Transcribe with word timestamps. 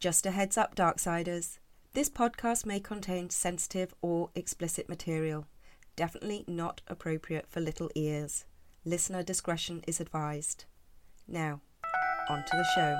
Just 0.00 0.24
a 0.24 0.30
heads 0.30 0.56
up, 0.56 0.74
Darksiders. 0.74 1.58
This 1.92 2.08
podcast 2.08 2.64
may 2.64 2.80
contain 2.80 3.28
sensitive 3.28 3.92
or 4.00 4.30
explicit 4.34 4.88
material. 4.88 5.46
Definitely 5.94 6.42
not 6.48 6.80
appropriate 6.88 7.46
for 7.50 7.60
little 7.60 7.90
ears. 7.94 8.46
Listener 8.86 9.22
discretion 9.22 9.84
is 9.86 10.00
advised. 10.00 10.64
Now, 11.28 11.60
on 12.30 12.42
to 12.46 12.56
the 12.56 12.64
show. 12.74 12.98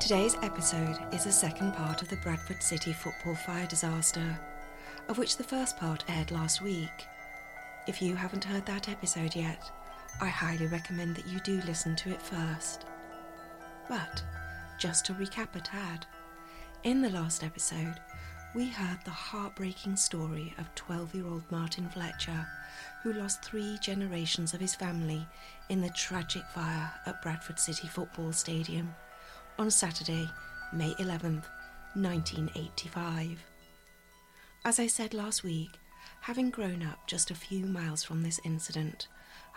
Today's 0.00 0.34
episode 0.42 0.98
is 1.12 1.22
the 1.22 1.30
second 1.30 1.72
part 1.74 2.02
of 2.02 2.08
the 2.08 2.16
Bradford 2.16 2.64
City 2.64 2.92
football 2.92 3.36
fire 3.36 3.68
disaster, 3.68 4.40
of 5.10 5.18
which 5.18 5.36
the 5.36 5.44
first 5.44 5.76
part 5.76 6.04
aired 6.08 6.30
last 6.30 6.62
week. 6.62 7.08
If 7.88 8.00
you 8.00 8.14
haven't 8.14 8.44
heard 8.44 8.64
that 8.66 8.88
episode 8.88 9.34
yet, 9.34 9.68
I 10.20 10.28
highly 10.28 10.68
recommend 10.68 11.16
that 11.16 11.26
you 11.26 11.40
do 11.40 11.60
listen 11.66 11.96
to 11.96 12.10
it 12.10 12.22
first. 12.22 12.84
But, 13.88 14.22
just 14.78 15.04
to 15.06 15.14
recap 15.14 15.56
a 15.56 15.60
tad, 15.60 16.06
in 16.84 17.02
the 17.02 17.10
last 17.10 17.42
episode, 17.42 17.96
we 18.54 18.68
heard 18.68 18.98
the 19.04 19.10
heartbreaking 19.10 19.96
story 19.96 20.54
of 20.58 20.72
12 20.76 21.12
year 21.16 21.26
old 21.26 21.42
Martin 21.50 21.88
Fletcher, 21.88 22.46
who 23.02 23.12
lost 23.12 23.42
three 23.42 23.78
generations 23.82 24.54
of 24.54 24.60
his 24.60 24.76
family 24.76 25.26
in 25.70 25.80
the 25.80 25.90
tragic 25.90 26.44
fire 26.54 26.92
at 27.06 27.20
Bradford 27.20 27.58
City 27.58 27.88
Football 27.88 28.32
Stadium 28.32 28.94
on 29.58 29.72
Saturday, 29.72 30.30
May 30.72 30.94
11th, 30.94 31.46
1985. 31.94 33.49
As 34.62 34.78
I 34.78 34.88
said 34.88 35.14
last 35.14 35.42
week, 35.42 35.70
having 36.20 36.50
grown 36.50 36.82
up 36.82 37.06
just 37.06 37.30
a 37.30 37.34
few 37.34 37.64
miles 37.64 38.04
from 38.04 38.22
this 38.22 38.38
incident, 38.44 39.08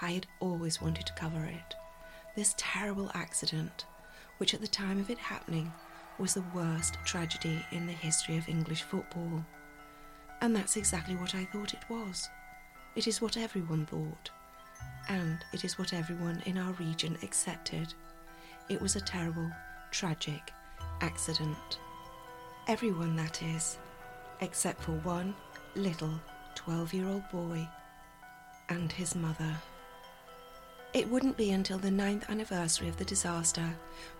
I 0.01 0.11
had 0.11 0.27
always 0.39 0.81
wanted 0.81 1.05
to 1.05 1.13
cover 1.13 1.43
it. 1.43 1.75
This 2.37 2.55
terrible 2.57 3.11
accident, 3.13 3.85
which 4.37 4.53
at 4.53 4.61
the 4.61 4.67
time 4.67 5.01
of 5.01 5.09
it 5.09 5.17
happening 5.17 5.73
was 6.19 6.33
the 6.33 6.45
worst 6.55 6.97
tragedy 7.03 7.65
in 7.71 7.85
the 7.85 7.91
history 7.91 8.37
of 8.37 8.47
English 8.47 8.83
football. 8.83 9.45
And 10.39 10.55
that's 10.55 10.77
exactly 10.77 11.17
what 11.17 11.35
I 11.35 11.43
thought 11.45 11.73
it 11.73 11.89
was. 11.89 12.29
It 12.95 13.05
is 13.05 13.21
what 13.21 13.35
everyone 13.35 13.85
thought. 13.85 14.29
And 15.09 15.43
it 15.51 15.65
is 15.65 15.77
what 15.77 15.93
everyone 15.93 16.41
in 16.45 16.57
our 16.57 16.71
region 16.73 17.17
accepted. 17.23 17.93
It 18.69 18.81
was 18.81 18.95
a 18.95 19.01
terrible, 19.01 19.51
tragic 19.91 20.53
accident. 21.01 21.79
Everyone, 22.69 23.17
that 23.17 23.43
is, 23.43 23.77
except 24.43 24.83
for 24.83 24.91
one 24.91 25.33
little 25.75 26.19
12 26.55 26.93
year 26.93 27.07
old 27.07 27.23
boy 27.31 27.67
and 28.69 28.91
his 28.91 29.15
mother. 29.15 29.55
It 30.93 31.09
wouldn't 31.09 31.37
be 31.37 31.51
until 31.51 31.79
the 31.79 31.89
ninth 31.89 32.29
anniversary 32.29 32.87
of 32.89 32.97
the 32.97 33.05
disaster, 33.05 33.67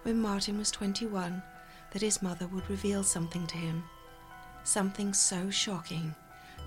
when 0.02 0.20
Martin 0.20 0.58
was 0.58 0.72
21, 0.72 1.44
that 1.92 2.02
his 2.02 2.22
mother 2.22 2.48
would 2.48 2.68
reveal 2.70 3.04
something 3.04 3.46
to 3.48 3.58
him. 3.58 3.84
Something 4.64 5.14
so 5.14 5.50
shocking 5.50 6.16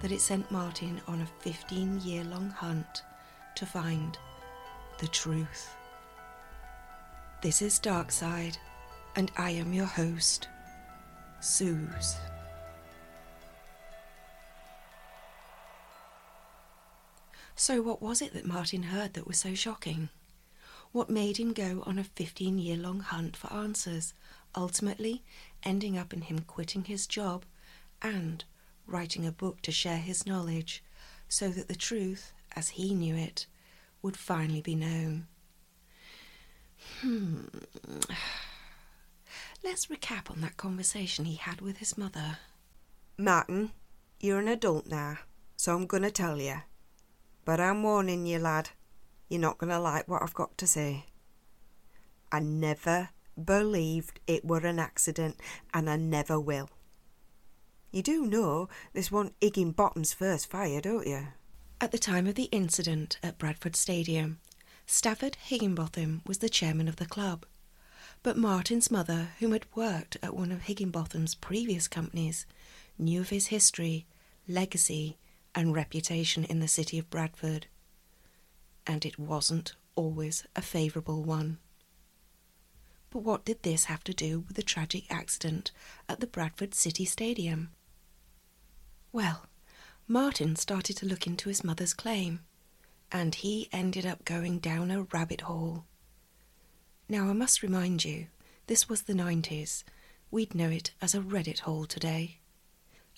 that 0.00 0.12
it 0.12 0.20
sent 0.20 0.50
Martin 0.50 1.00
on 1.08 1.22
a 1.22 1.42
15 1.42 2.02
year 2.02 2.24
long 2.24 2.50
hunt 2.50 3.02
to 3.56 3.66
find 3.66 4.18
the 4.98 5.08
truth. 5.08 5.74
This 7.40 7.62
is 7.62 7.80
Darkside, 7.80 8.58
and 9.16 9.32
I 9.36 9.50
am 9.50 9.72
your 9.72 9.86
host, 9.86 10.48
Suze. 11.40 12.16
So, 17.58 17.80
what 17.80 18.02
was 18.02 18.20
it 18.20 18.34
that 18.34 18.44
Martin 18.44 18.84
heard 18.84 19.14
that 19.14 19.26
was 19.26 19.38
so 19.38 19.54
shocking? 19.54 20.10
What 20.92 21.08
made 21.08 21.38
him 21.38 21.54
go 21.54 21.82
on 21.86 21.98
a 21.98 22.04
15 22.04 22.58
year 22.58 22.76
long 22.76 23.00
hunt 23.00 23.34
for 23.34 23.50
answers, 23.50 24.12
ultimately 24.54 25.22
ending 25.62 25.96
up 25.96 26.12
in 26.12 26.20
him 26.20 26.40
quitting 26.40 26.84
his 26.84 27.06
job 27.06 27.46
and 28.02 28.44
writing 28.86 29.26
a 29.26 29.32
book 29.32 29.62
to 29.62 29.72
share 29.72 29.96
his 29.96 30.26
knowledge 30.26 30.84
so 31.30 31.48
that 31.48 31.66
the 31.66 31.74
truth, 31.74 32.34
as 32.54 32.68
he 32.68 32.94
knew 32.94 33.16
it, 33.16 33.46
would 34.02 34.18
finally 34.18 34.60
be 34.60 34.74
known? 34.74 35.26
Hmm. 37.00 37.46
Let's 39.64 39.86
recap 39.86 40.30
on 40.30 40.42
that 40.42 40.58
conversation 40.58 41.24
he 41.24 41.36
had 41.36 41.62
with 41.62 41.78
his 41.78 41.96
mother. 41.96 42.36
Martin, 43.16 43.72
you're 44.20 44.40
an 44.40 44.48
adult 44.48 44.86
now, 44.86 45.20
so 45.56 45.74
I'm 45.74 45.86
going 45.86 46.02
to 46.02 46.10
tell 46.10 46.38
you. 46.38 46.60
But 47.46 47.60
I'm 47.60 47.84
warning 47.84 48.26
you, 48.26 48.40
lad, 48.40 48.70
you're 49.28 49.40
not 49.40 49.58
going 49.58 49.70
to 49.70 49.78
like 49.78 50.08
what 50.08 50.20
I've 50.20 50.34
got 50.34 50.58
to 50.58 50.66
say. 50.66 51.06
I 52.32 52.40
never 52.40 53.10
believed 53.42 54.18
it 54.26 54.44
were 54.44 54.66
an 54.66 54.80
accident, 54.80 55.38
and 55.72 55.88
I 55.88 55.94
never 55.96 56.40
will. 56.40 56.68
You 57.92 58.02
do 58.02 58.26
know 58.26 58.68
this 58.92 59.12
wasn't 59.12 59.36
Higginbotham's 59.40 60.12
first 60.12 60.50
fire, 60.50 60.80
don't 60.80 61.06
you? 61.06 61.28
At 61.80 61.92
the 61.92 61.98
time 61.98 62.26
of 62.26 62.34
the 62.34 62.48
incident 62.50 63.20
at 63.22 63.38
Bradford 63.38 63.76
Stadium, 63.76 64.40
Stafford 64.84 65.36
Higginbotham 65.36 66.22
was 66.26 66.38
the 66.38 66.48
chairman 66.48 66.88
of 66.88 66.96
the 66.96 67.06
club. 67.06 67.46
But 68.24 68.36
Martin's 68.36 68.90
mother, 68.90 69.28
whom 69.38 69.52
had 69.52 69.66
worked 69.76 70.16
at 70.20 70.34
one 70.34 70.50
of 70.50 70.62
Higginbotham's 70.62 71.36
previous 71.36 71.86
companies, 71.86 72.44
knew 72.98 73.20
of 73.20 73.28
his 73.28 73.48
history, 73.48 74.04
legacy, 74.48 75.16
and 75.56 75.74
reputation 75.74 76.44
in 76.44 76.60
the 76.60 76.68
city 76.68 76.98
of 76.98 77.10
Bradford. 77.10 77.66
And 78.86 79.04
it 79.04 79.18
wasn't 79.18 79.74
always 79.96 80.46
a 80.54 80.62
favourable 80.62 81.24
one. 81.24 81.58
But 83.10 83.20
what 83.20 83.44
did 83.46 83.62
this 83.62 83.86
have 83.86 84.04
to 84.04 84.14
do 84.14 84.40
with 84.40 84.56
the 84.56 84.62
tragic 84.62 85.04
accident 85.10 85.72
at 86.08 86.20
the 86.20 86.26
Bradford 86.26 86.74
City 86.74 87.06
Stadium? 87.06 87.70
Well, 89.10 89.46
Martin 90.06 90.54
started 90.56 90.98
to 90.98 91.06
look 91.06 91.26
into 91.26 91.48
his 91.48 91.64
mother's 91.64 91.94
claim, 91.94 92.40
and 93.10 93.34
he 93.34 93.68
ended 93.72 94.04
up 94.04 94.24
going 94.24 94.58
down 94.58 94.90
a 94.90 95.02
rabbit 95.04 95.42
hole. 95.42 95.84
Now, 97.08 97.30
I 97.30 97.32
must 97.32 97.62
remind 97.62 98.04
you, 98.04 98.26
this 98.66 98.88
was 98.88 99.02
the 99.02 99.14
90s. 99.14 99.84
We'd 100.30 100.54
know 100.54 100.68
it 100.68 100.90
as 101.00 101.14
a 101.14 101.20
Reddit 101.20 101.60
hole 101.60 101.86
today. 101.86 102.38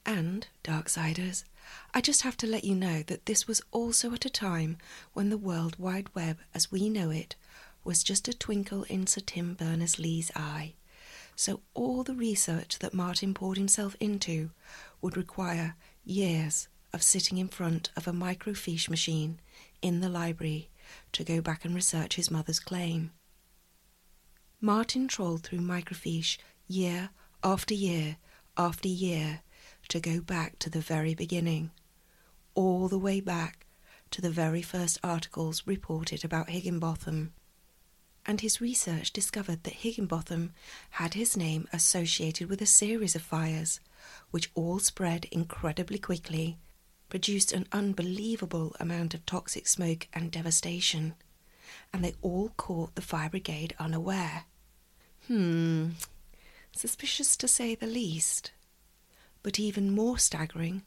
And, 0.06 0.46
Darksiders, 0.62 1.44
I 1.94 2.00
just 2.00 2.22
have 2.22 2.36
to 2.38 2.46
let 2.46 2.64
you 2.64 2.74
know 2.74 3.02
that 3.04 3.26
this 3.26 3.46
was 3.46 3.62
also 3.72 4.12
at 4.14 4.24
a 4.24 4.30
time 4.30 4.78
when 5.12 5.30
the 5.30 5.38
World 5.38 5.76
Wide 5.78 6.14
Web 6.14 6.38
as 6.54 6.70
we 6.70 6.88
know 6.88 7.10
it 7.10 7.36
was 7.84 8.02
just 8.02 8.28
a 8.28 8.36
twinkle 8.36 8.84
in 8.84 9.06
Sir 9.06 9.20
Tim 9.24 9.54
Berners 9.54 9.98
Lee's 9.98 10.30
eye. 10.36 10.74
So 11.36 11.60
all 11.74 12.02
the 12.02 12.14
research 12.14 12.78
that 12.80 12.92
Martin 12.92 13.32
poured 13.32 13.58
himself 13.58 13.96
into 14.00 14.50
would 15.00 15.16
require 15.16 15.76
years 16.04 16.68
of 16.92 17.02
sitting 17.02 17.38
in 17.38 17.48
front 17.48 17.90
of 17.96 18.08
a 18.08 18.12
microfiche 18.12 18.88
machine 18.88 19.40
in 19.80 20.00
the 20.00 20.08
library 20.08 20.68
to 21.12 21.24
go 21.24 21.40
back 21.40 21.64
and 21.64 21.74
research 21.74 22.16
his 22.16 22.30
mother's 22.30 22.60
claim. 22.60 23.12
Martin 24.60 25.06
trawled 25.06 25.44
through 25.44 25.60
microfiche 25.60 26.38
year 26.66 27.10
after 27.44 27.74
year 27.74 28.16
after 28.56 28.88
year 28.88 29.40
to 29.88 30.00
go 30.00 30.20
back 30.20 30.58
to 30.58 30.70
the 30.70 30.80
very 30.80 31.14
beginning, 31.14 31.70
all 32.54 32.88
the 32.88 32.98
way 32.98 33.20
back 33.20 33.66
to 34.10 34.20
the 34.20 34.30
very 34.30 34.62
first 34.62 34.98
articles 35.02 35.66
reported 35.66 36.24
about 36.24 36.50
Higginbotham. 36.50 37.32
And 38.26 38.40
his 38.40 38.60
research 38.60 39.12
discovered 39.12 39.64
that 39.64 39.74
Higginbotham 39.74 40.52
had 40.90 41.14
his 41.14 41.36
name 41.36 41.66
associated 41.72 42.48
with 42.48 42.60
a 42.60 42.66
series 42.66 43.14
of 43.14 43.22
fires, 43.22 43.80
which 44.30 44.50
all 44.54 44.78
spread 44.78 45.26
incredibly 45.30 45.98
quickly, 45.98 46.58
produced 47.08 47.52
an 47.52 47.66
unbelievable 47.72 48.76
amount 48.78 49.14
of 49.14 49.24
toxic 49.24 49.66
smoke 49.66 50.08
and 50.12 50.30
devastation, 50.30 51.14
and 51.92 52.04
they 52.04 52.14
all 52.20 52.50
caught 52.56 52.94
the 52.94 53.02
fire 53.02 53.30
brigade 53.30 53.74
unaware. 53.78 54.44
Hmm, 55.26 55.90
suspicious 56.72 57.36
to 57.38 57.48
say 57.48 57.74
the 57.74 57.86
least. 57.86 58.52
But 59.42 59.58
even 59.58 59.90
more 59.90 60.18
staggering 60.18 60.82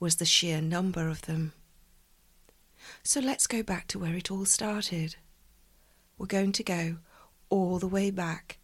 was 0.00 0.16
the 0.16 0.24
sheer 0.24 0.60
number 0.60 1.08
of 1.08 1.22
them. 1.22 1.52
So 3.02 3.20
let's 3.20 3.46
go 3.46 3.62
back 3.62 3.86
to 3.88 3.98
where 3.98 4.14
it 4.14 4.30
all 4.30 4.44
started. 4.44 5.16
We're 6.16 6.26
going 6.26 6.52
to 6.52 6.62
go 6.62 6.96
all 7.50 7.78
the 7.78 7.88
way 7.88 8.10
back 8.10 8.58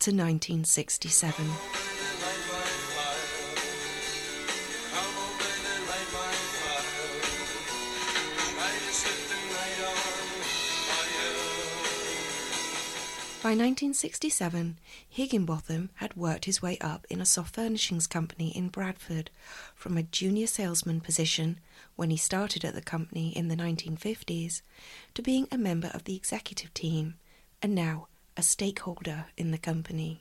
to 0.00 0.10
1967. 0.10 1.46
By 13.42 13.52
1967, 13.52 14.78
Higginbotham 15.08 15.88
had 15.94 16.14
worked 16.14 16.44
his 16.44 16.60
way 16.60 16.76
up 16.82 17.06
in 17.08 17.22
a 17.22 17.24
soft 17.24 17.54
furnishings 17.54 18.06
company 18.06 18.54
in 18.54 18.68
Bradford 18.68 19.30
from 19.74 19.96
a 19.96 20.02
junior 20.02 20.46
salesman 20.46 21.00
position 21.00 21.58
when 21.96 22.10
he 22.10 22.18
started 22.18 22.66
at 22.66 22.74
the 22.74 22.82
company 22.82 23.34
in 23.34 23.48
the 23.48 23.56
1950s 23.56 24.60
to 25.14 25.22
being 25.22 25.48
a 25.50 25.56
member 25.56 25.90
of 25.94 26.04
the 26.04 26.14
executive 26.14 26.74
team 26.74 27.14
and 27.62 27.74
now 27.74 28.08
a 28.36 28.42
stakeholder 28.42 29.24
in 29.38 29.52
the 29.52 29.58
company. 29.58 30.20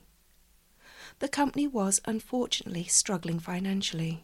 The 1.19 1.27
company 1.27 1.67
was 1.67 1.99
unfortunately 2.05 2.85
struggling 2.85 3.39
financially. 3.39 4.23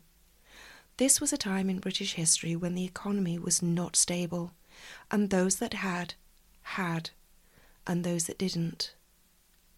This 0.95 1.19
was 1.19 1.33
a 1.33 1.37
time 1.37 1.69
in 1.69 1.79
British 1.79 2.13
history 2.13 2.55
when 2.55 2.75
the 2.75 2.85
economy 2.85 3.37
was 3.37 3.61
not 3.61 3.97
stable, 3.97 4.53
and 5.11 5.29
those 5.29 5.57
that 5.57 5.73
had, 5.73 6.13
had, 6.61 7.09
and 7.87 8.03
those 8.03 8.25
that 8.25 8.37
didn't, 8.37 8.93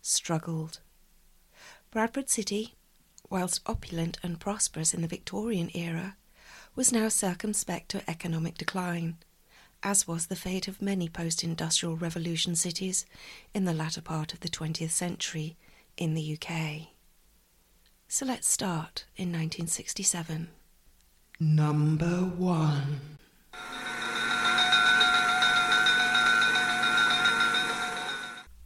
struggled. 0.02 0.80
Bradford 1.92 2.30
City, 2.30 2.76
whilst 3.30 3.62
opulent 3.66 4.18
and 4.24 4.40
prosperous 4.40 4.94
in 4.94 5.02
the 5.02 5.08
Victorian 5.08 5.70
era, 5.74 6.16
was 6.76 6.92
now 6.92 7.10
circumspect 7.10 7.90
to 7.90 8.10
economic 8.10 8.58
decline, 8.58 9.18
as 9.84 10.08
was 10.08 10.28
the 10.28 10.36
fate 10.36 10.68
of 10.68 10.82
many 10.82 11.10
post 11.10 11.44
industrial 11.44 11.96
revolution 11.96 12.56
cities 12.56 13.06
in 13.54 13.66
the 13.66 13.74
latter 13.74 14.02
part 14.02 14.34
of 14.34 14.42
the 14.42 14.50
20th 14.50 14.92
century 14.92 15.56
in 15.98 16.14
the 16.14 16.38
UK. 16.40 16.90
So 18.08 18.26
let's 18.26 18.48
start 18.48 19.06
in 19.16 19.28
1967. 19.30 20.50
Number 21.40 22.06
one. 22.08 23.00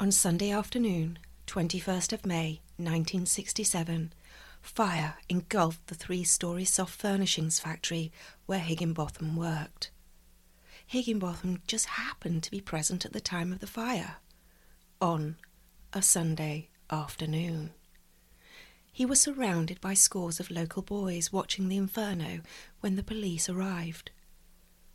On 0.02 0.12
Sunday 0.12 0.50
afternoon, 0.50 1.20
21st 1.46 2.12
of 2.12 2.26
May 2.26 2.62
1967, 2.78 4.12
fire 4.60 5.18
engulfed 5.30 5.86
the 5.86 5.94
three 5.94 6.24
story 6.24 6.66
soft 6.66 7.00
furnishings 7.00 7.60
factory 7.60 8.12
where 8.48 8.58
Higginbotham 8.58 9.36
worked. 9.36 9.92
Higginbotham 10.88 11.62
just 11.68 11.86
happened 11.86 12.42
to 12.42 12.50
be 12.50 12.60
present 12.60 13.06
at 13.06 13.14
the 13.14 13.22
time 13.22 13.54
of 13.54 13.60
the 13.60 13.68
fire 13.68 14.16
on 15.00 15.36
a 15.94 16.02
Sunday 16.02 16.70
afternoon. 16.90 17.70
He 18.92 19.06
was 19.06 19.22
surrounded 19.22 19.80
by 19.82 19.94
scores 19.94 20.40
of 20.40 20.50
local 20.50 20.82
boys 20.82 21.32
watching 21.32 21.70
the 21.70 21.78
inferno 21.78 22.42
when 22.80 22.96
the 22.96 23.04
police 23.04 23.48
arrived. 23.48 24.10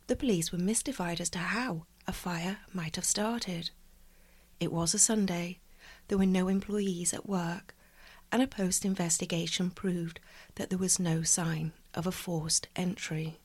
The 0.07 0.17
police 0.17 0.51
were 0.51 0.57
mystified 0.57 1.21
as 1.21 1.29
to 1.29 1.39
how 1.39 1.85
a 2.05 2.11
fire 2.11 2.57
might 2.73 2.97
have 2.97 3.05
started. 3.05 3.69
It 4.59 4.71
was 4.71 4.93
a 4.93 4.99
Sunday, 4.99 5.59
there 6.07 6.17
were 6.17 6.25
no 6.25 6.47
employees 6.47 7.13
at 7.13 7.29
work, 7.29 7.75
and 8.31 8.41
a 8.41 8.47
post 8.47 8.85
investigation 8.85 9.69
proved 9.69 10.21
that 10.55 10.69
there 10.69 10.79
was 10.79 10.99
no 10.99 11.21
sign 11.21 11.73
of 11.93 12.07
a 12.07 12.11
forced 12.11 12.67
entry. 12.75 13.37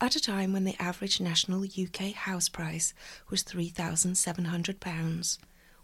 At 0.00 0.16
a 0.16 0.20
time 0.20 0.52
when 0.52 0.64
the 0.64 0.80
average 0.80 1.20
national 1.20 1.64
UK 1.64 2.12
house 2.12 2.48
price 2.48 2.94
was 3.28 3.44
£3,700, 3.44 5.38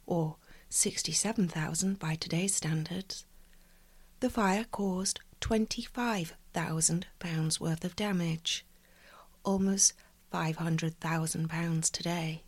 or 0.06 0.36
67,000 0.68 1.98
by 1.98 2.14
today's 2.14 2.54
standards, 2.54 3.24
the 4.20 4.30
fire 4.30 4.64
caused 4.70 5.18
£25,000 5.40 7.60
worth 7.60 7.84
of 7.84 7.96
damage, 7.96 8.64
almost 9.44 9.92
£500,000 10.32 11.90
today. 11.90 12.44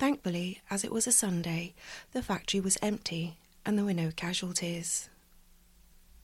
Thankfully, 0.00 0.62
as 0.70 0.82
it 0.82 0.90
was 0.90 1.06
a 1.06 1.12
Sunday, 1.12 1.74
the 2.12 2.22
factory 2.22 2.58
was 2.58 2.78
empty 2.80 3.36
and 3.66 3.76
there 3.76 3.84
were 3.84 3.92
no 3.92 4.10
casualties. 4.16 5.10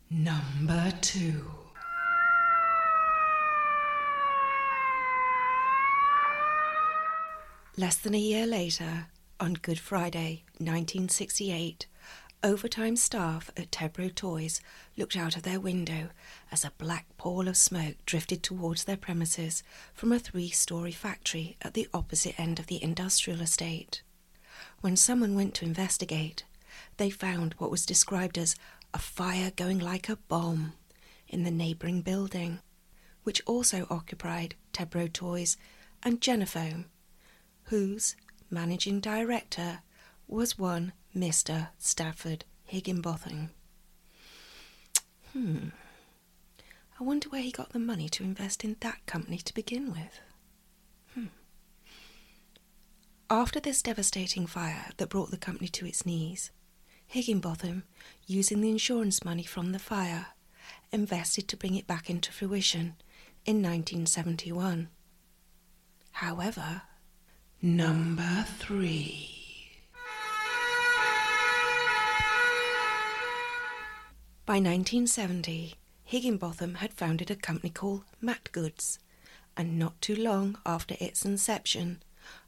Number 0.09 0.95
two. 1.03 1.45
Less 7.77 7.99
than 7.99 8.15
a 8.15 8.19
year 8.19 8.47
later, 8.47 9.09
on 9.39 9.53
Good 9.53 9.79
Friday, 9.79 10.45
1968, 10.57 11.85
overtime 12.47 12.95
staff 12.95 13.51
at 13.57 13.73
Tebro 13.73 14.15
Toys 14.15 14.61
looked 14.97 15.17
out 15.17 15.37
of 15.37 15.43
their 15.43 15.59
window 15.59 16.11
as 16.53 16.65
a 16.65 16.71
black 16.79 17.07
pall 17.19 17.49
of 17.49 17.57
smoke 17.57 17.97
drifted 18.07 18.43
towards 18.43 18.85
their 18.85 18.97
premises 18.97 19.65
from 19.93 20.13
a 20.13 20.19
three 20.19 20.51
story 20.51 20.93
factory 20.93 21.57
at 21.63 21.75
the 21.75 21.89
opposite 21.93 22.39
end 22.39 22.61
of 22.61 22.69
the 22.69 22.83
industrial 22.83 23.41
estate. 23.41 24.03
When 24.81 24.97
someone 24.97 25.35
went 25.35 25.55
to 25.55 25.65
investigate, 25.65 26.45
they 26.99 27.11
found 27.11 27.55
what 27.55 27.71
was 27.71 27.85
described 27.85 28.39
as 28.39 28.55
a 28.95 28.99
fire 28.99 29.51
going 29.57 29.81
like 29.81 30.09
a 30.09 30.17
bomb 30.29 30.75
in 31.27 31.43
the 31.43 31.51
neighbouring 31.51 32.01
building, 32.01 32.61
which 33.25 33.43
also 33.45 33.89
occupied 33.91 34.55
Tebro 34.73 35.13
Toys 35.13 35.57
and 36.05 36.21
Genofoam 36.21 36.85
whose 37.65 38.15
managing 38.49 39.01
director 39.01 39.81
was 40.29 40.57
one 40.57 40.93
Mr. 41.17 41.69
Stafford 41.79 42.45
Higginbotham. 42.65 43.51
Hmm. 45.33 45.69
I 47.01 47.05
wonder 47.05 47.29
where 47.31 47.41
he 47.43 47.51
got 47.51 47.71
the 47.71 47.79
money 47.79 48.09
to 48.11 48.23
invest 48.25 48.65
in 48.65 48.77
that 48.81 49.05
company 49.07 49.39
to 49.39 49.55
begin 49.55 49.91
with. 49.93 50.21
Hmm. 51.15 51.27
After 53.31 53.61
this 53.61 53.83
devastating 53.83 54.47
fire 54.47 54.91
that 54.99 55.09
brought 55.09 55.31
the 55.31 55.39
company 55.39 55.69
to 55.69 55.87
its 55.87 56.05
knees, 56.05 56.51
Higginbotham, 57.07 57.85
using 58.27 58.61
the 58.61 58.71
insurance 58.71 59.25
money 59.25 59.45
from 59.45 59.73
the 59.73 59.79
fire, 59.79 60.29
invested 60.93 61.49
to 61.49 61.57
bring 61.57 61.77
it 61.77 61.87
back 61.87 62.11
into 62.11 62.33
fruition 62.33 62.97
in 63.47 63.63
1971. 63.63 64.89
However, 66.13 66.83
Number 67.63 68.45
three. 68.59 69.36
By 74.47 74.55
1970, 74.55 75.75
Higginbotham 76.05 76.77
had 76.77 76.95
founded 76.95 77.31
a 77.31 77.37
company 77.37 77.69
called 77.69 78.05
Matt 78.21 78.51
Goods, 78.53 78.99
and 79.57 79.79
not 79.79 80.01
too 80.01 80.17
long 80.17 80.57
after 80.65 80.97
its 81.01 81.25
inception, 81.25 82.03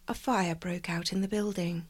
a 0.07 0.15
fire 0.15 0.55
broke 0.55 0.89
out 0.89 1.13
in 1.13 1.21
the 1.21 1.29
building. 1.29 1.87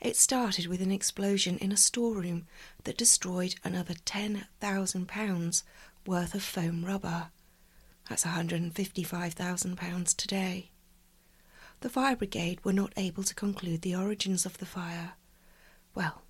It 0.00 0.16
started 0.16 0.66
with 0.66 0.80
an 0.82 0.92
explosion 0.92 1.58
in 1.58 1.72
a 1.72 1.76
storeroom 1.76 2.46
that 2.84 2.98
destroyed 2.98 3.56
another 3.64 3.94
£10,000 3.94 5.62
worth 6.06 6.34
of 6.34 6.42
foam 6.42 6.84
rubber. 6.84 7.30
That's 8.08 8.24
£155,000 8.24 10.16
today 10.16 10.70
the 11.84 11.90
fire 11.90 12.16
brigade 12.16 12.64
were 12.64 12.72
not 12.72 12.94
able 12.96 13.22
to 13.22 13.34
conclude 13.34 13.82
the 13.82 13.94
origins 13.94 14.46
of 14.46 14.56
the 14.56 14.64
fire. 14.64 15.12
Well, 15.94 16.22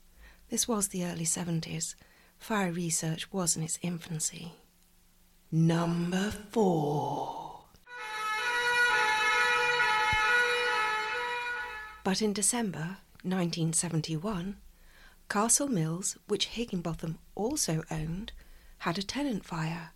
this 0.51 0.67
was 0.67 0.89
the 0.89 1.05
early 1.05 1.25
70s. 1.25 1.95
Fire 2.39 2.73
research 2.73 3.33
was 3.33 3.57
in 3.57 3.63
its 3.63 3.79
infancy. 3.83 4.53
Number 5.51 6.31
four. 6.51 7.65
But 12.05 12.21
in 12.21 12.33
December 12.35 12.99
1971, 13.23 14.57
Castle 15.31 15.69
Mills, 15.69 16.19
which 16.29 16.49
Higginbotham 16.49 17.19
also 17.35 17.83
owned, 17.91 18.33
had 18.79 18.99
a 18.99 19.03
tenant 19.03 19.45
fire. 19.45 19.93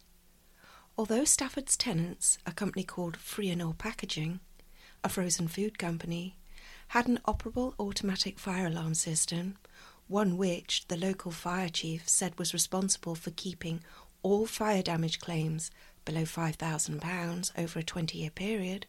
Although 0.97 1.25
Stafford's 1.25 1.77
tenants, 1.77 2.39
a 2.47 2.53
company 2.53 2.83
called 2.83 3.19
Free-n-all 3.19 3.75
Packaging, 3.75 4.41
a 5.05 5.09
frozen 5.11 5.47
food 5.49 5.79
company, 5.79 6.39
had 6.89 7.07
an 7.07 7.21
operable 7.27 7.75
automatic 7.79 8.39
fire 8.39 8.67
alarm 8.67 8.95
system, 8.95 9.59
one 10.09 10.37
which 10.37 10.87
the 10.89 10.97
local 10.97 11.31
fire 11.31 11.69
chief 11.69 12.09
said 12.09 12.39
was 12.39 12.53
responsible 12.53 13.15
for 13.15 13.31
keeping 13.31 13.81
all 14.23 14.47
fire 14.47 14.83
damage 14.83 15.21
claims 15.21 15.71
below 16.05 16.23
£5,000 16.23 17.53
over 17.59 17.79
a 17.79 17.83
20 17.83 18.19
year 18.19 18.31
period, 18.31 18.87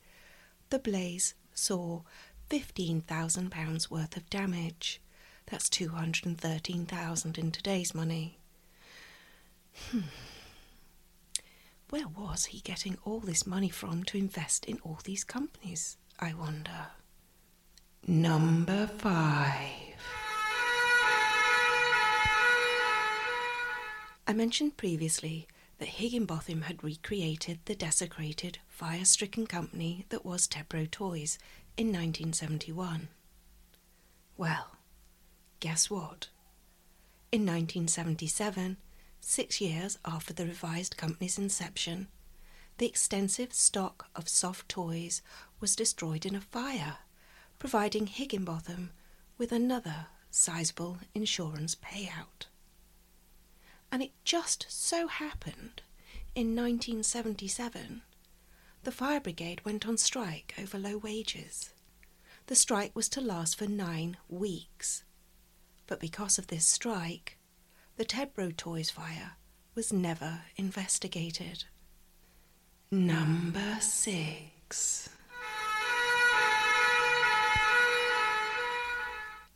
the 0.70 0.80
blaze 0.80 1.34
saw 1.54 2.02
£15,000 2.50 3.92
worth 3.92 4.18
of 4.18 4.30
damage. 4.30 5.02
That's 5.48 5.70
213,000 5.70 7.38
in 7.38 7.52
today's 7.52 7.94
money. 7.94 8.38
Hmm. 9.92 10.00
Where 11.90 12.08
was 12.08 12.46
he 12.46 12.60
getting 12.62 12.98
all 13.04 13.20
this 13.20 13.46
money 13.48 13.70
from 13.70 14.04
to 14.06 14.18
invest 14.18 14.66
in 14.66 14.80
all 14.84 15.00
these 15.04 15.24
companies, 15.24 15.98
I 16.20 16.34
wonder? 16.34 16.88
Number 18.08 18.88
five. 18.88 19.89
I 24.30 24.34
mentioned 24.34 24.78
previously 24.78 25.48
that 25.80 25.88
Higginbotham 25.88 26.62
had 26.62 26.84
recreated 26.84 27.62
the 27.66 27.74
desecrated, 27.74 28.60
fire 28.68 29.04
stricken 29.04 29.48
company 29.48 30.06
that 30.10 30.24
was 30.24 30.48
Tebro 30.48 30.86
Toys 30.92 31.40
in 31.78 31.88
1971. 31.88 33.08
Well, 34.38 34.76
guess 35.60 35.90
what? 35.90 36.28
In 37.32 37.42
1977, 37.42 38.78
six 39.20 39.60
years 39.60 39.98
after 40.06 40.32
the 40.32 40.46
revised 40.46 40.96
company's 40.96 41.40
inception, 41.40 42.08
the 42.78 42.86
extensive 42.86 43.52
stock 43.52 44.10
of 44.16 44.30
soft 44.30 44.70
toys 44.70 45.24
was 45.60 45.76
destroyed 45.76 46.24
in 46.24 46.36
a 46.36 46.42
fire, 46.42 46.98
providing 47.58 48.06
Higginbotham 48.06 48.92
with 49.40 49.52
another 49.52 50.06
sizable 50.30 51.00
insurance 51.16 51.74
payout. 51.74 52.46
And 53.92 54.04
it 54.04 54.12
just 54.24 54.66
so 54.70 55.08
happened 55.08 55.82
in 56.36 56.56
1977 56.56 58.02
the 58.84 58.92
fire 58.92 59.20
brigade 59.20 59.64
went 59.66 59.86
on 59.88 59.98
strike 59.98 60.54
over 60.60 60.78
low 60.80 60.98
wages. 60.98 61.72
The 62.48 62.56
strike 62.56 62.96
was 62.96 63.10
to 63.10 63.22
last 63.22 63.58
for 63.58 63.68
nine 63.68 64.18
weeks. 64.30 65.04
But 65.86 66.00
because 66.00 66.38
of 66.38 66.48
this 66.48 66.66
strike, 66.66 67.38
the 67.98 68.06
Tebro 68.06 68.56
Toys 68.56 68.90
fire 68.90 69.34
was 69.76 69.92
never 69.92 70.42
investigated. 70.56 71.66
Number 72.90 73.78
six. 73.82 75.10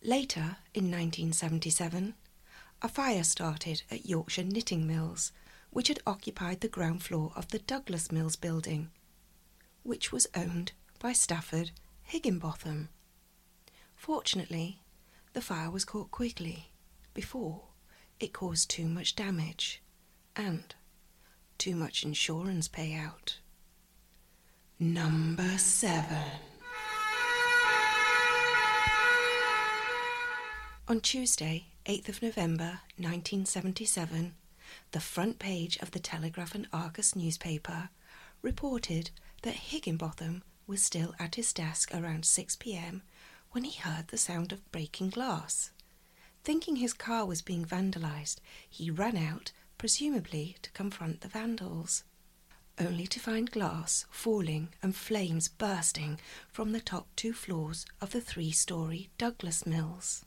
Later, 0.01 0.57
in 0.73 0.91
1977, 0.91 2.13
a 2.83 2.89
fire 2.89 3.23
started 3.23 3.81
at 3.89 4.05
Yorkshire 4.05 4.43
Knitting 4.43 4.85
Mills, 4.85 5.31
which 5.71 5.87
had 5.87 6.01
occupied 6.05 6.59
the 6.59 6.67
ground 6.67 7.01
floor 7.01 7.31
of 7.33 7.47
the 7.47 7.59
Douglas 7.59 8.11
Mills 8.11 8.35
building, 8.35 8.89
which 9.83 10.11
was 10.11 10.27
owned 10.35 10.73
by 10.99 11.13
Stafford 11.13 11.71
Higginbotham. 12.03 12.89
Fortunately, 13.95 14.81
the 15.31 15.41
fire 15.41 15.71
was 15.71 15.85
caught 15.85 16.11
quickly 16.11 16.71
before 17.13 17.61
it 18.19 18.33
caused 18.33 18.69
too 18.69 18.87
much 18.87 19.15
damage 19.15 19.81
and 20.35 20.75
too 21.57 21.75
much 21.75 22.03
insurance 22.03 22.67
payout. 22.67 23.37
Number 24.77 25.57
seven. 25.57 26.23
On 30.89 30.99
Tuesday, 30.99 31.67
8th 31.85 32.07
of 32.07 32.21
November 32.21 32.79
1977, 32.95 34.35
the 34.91 35.01
front 35.01 35.37
page 35.37 35.75
of 35.79 35.91
the 35.91 35.99
Telegraph 35.99 36.55
and 36.55 36.65
Argus 36.71 37.13
newspaper 37.13 37.89
reported 38.41 39.11
that 39.41 39.55
Higginbotham 39.55 40.43
was 40.65 40.81
still 40.81 41.13
at 41.19 41.35
his 41.35 41.51
desk 41.51 41.93
around 41.93 42.23
6 42.23 42.55
pm 42.55 43.01
when 43.51 43.65
he 43.65 43.81
heard 43.81 44.07
the 44.07 44.17
sound 44.17 44.53
of 44.53 44.71
breaking 44.71 45.09
glass. 45.09 45.71
Thinking 46.45 46.77
his 46.77 46.93
car 46.93 47.25
was 47.25 47.41
being 47.41 47.65
vandalized, 47.65 48.37
he 48.69 48.89
ran 48.89 49.17
out, 49.17 49.51
presumably 49.77 50.55
to 50.61 50.71
confront 50.71 51.19
the 51.19 51.27
vandals, 51.27 52.05
only 52.79 53.07
to 53.07 53.19
find 53.19 53.51
glass 53.51 54.05
falling 54.09 54.69
and 54.81 54.95
flames 54.95 55.49
bursting 55.49 56.17
from 56.49 56.71
the 56.71 56.79
top 56.79 57.07
two 57.17 57.33
floors 57.33 57.85
of 57.99 58.11
the 58.11 58.21
three 58.21 58.51
story 58.51 59.09
Douglas 59.17 59.65
Mills. 59.65 60.23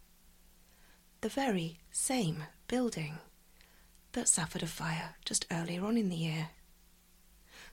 The 1.20 1.28
very 1.28 1.78
same 1.90 2.44
building 2.68 3.18
that 4.12 4.28
suffered 4.28 4.62
a 4.62 4.66
fire 4.66 5.16
just 5.24 5.46
earlier 5.50 5.84
on 5.84 5.96
in 5.96 6.08
the 6.08 6.16
year. 6.16 6.50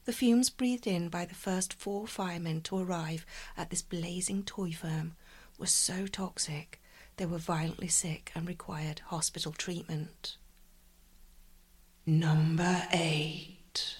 The 0.05 0.13
fumes 0.13 0.49
breathed 0.49 0.87
in 0.87 1.09
by 1.09 1.25
the 1.25 1.35
first 1.35 1.73
four 1.73 2.07
firemen 2.07 2.61
to 2.61 2.77
arrive 2.77 3.25
at 3.55 3.69
this 3.69 3.81
blazing 3.81 4.43
toy 4.43 4.71
firm 4.71 5.15
were 5.57 5.67
so 5.67 6.07
toxic 6.07 6.81
they 7.17 7.25
were 7.25 7.37
violently 7.37 7.87
sick 7.87 8.31
and 8.35 8.47
required 8.47 8.99
hospital 9.07 9.51
treatment. 9.51 10.37
Number 12.05 12.87
8 12.91 13.97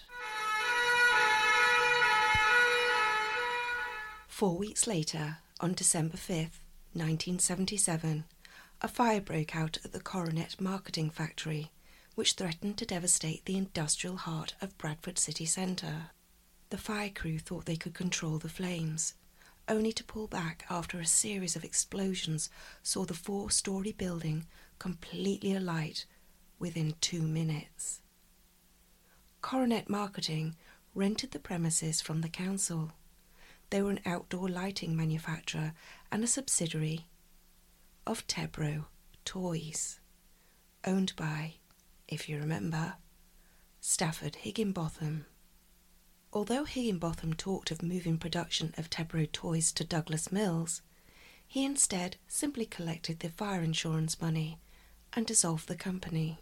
Four 4.27 4.57
weeks 4.57 4.87
later, 4.87 5.37
on 5.61 5.73
December 5.73 6.17
5th, 6.17 6.59
1977, 6.93 8.25
a 8.83 8.87
fire 8.89 9.21
broke 9.21 9.55
out 9.55 9.77
at 9.85 9.93
the 9.93 9.99
Coronet 10.01 10.59
Marketing 10.59 11.09
Factory, 11.09 11.71
which 12.15 12.33
threatened 12.33 12.77
to 12.77 12.85
devastate 12.85 13.45
the 13.45 13.55
industrial 13.55 14.17
heart 14.17 14.55
of 14.61 14.77
Bradford 14.77 15.17
city 15.17 15.45
centre. 15.45 16.11
The 16.69 16.77
fire 16.77 17.09
crew 17.09 17.39
thought 17.39 17.65
they 17.65 17.77
could 17.77 17.93
control 17.93 18.39
the 18.39 18.49
flames, 18.49 19.13
only 19.69 19.93
to 19.93 20.03
pull 20.03 20.27
back 20.27 20.65
after 20.69 20.99
a 20.99 21.05
series 21.05 21.55
of 21.55 21.63
explosions 21.63 22.49
saw 22.81 23.05
the 23.05 23.13
four 23.13 23.49
story 23.49 23.93
building 23.93 24.47
completely 24.79 25.55
alight 25.55 26.05
within 26.59 26.95
two 26.99 27.21
minutes. 27.21 28.01
Coronet 29.41 29.89
Marketing 29.89 30.55
rented 30.93 31.31
the 31.31 31.39
premises 31.39 32.01
from 32.01 32.19
the 32.19 32.27
council. 32.27 32.91
They 33.69 33.81
were 33.81 33.91
an 33.91 34.01
outdoor 34.05 34.49
lighting 34.49 34.93
manufacturer 34.93 35.73
and 36.11 36.21
a 36.21 36.27
subsidiary 36.27 37.05
of 38.05 38.27
Tebro 38.27 38.85
Toys, 39.23 39.99
owned 40.83 41.15
by, 41.15 41.55
if 42.07 42.27
you 42.27 42.37
remember, 42.37 42.95
Stafford 43.79 44.35
Higginbotham. 44.37 45.25
Although 46.33 46.65
Higginbotham 46.65 47.33
talked 47.33 47.71
of 47.71 47.81
moving 47.81 48.17
production 48.17 48.73
of 48.77 48.89
Tebro 48.89 49.31
toys 49.31 49.71
to 49.73 49.85
Douglas 49.85 50.31
Mills, 50.31 50.81
he 51.47 51.63
instead 51.63 52.17
simply 52.27 52.65
collected 52.65 53.19
the 53.19 53.29
fire 53.29 53.61
insurance 53.61 54.19
money 54.19 54.59
and 55.13 55.25
dissolved 55.25 55.67
the 55.69 55.75
company. 55.75 56.39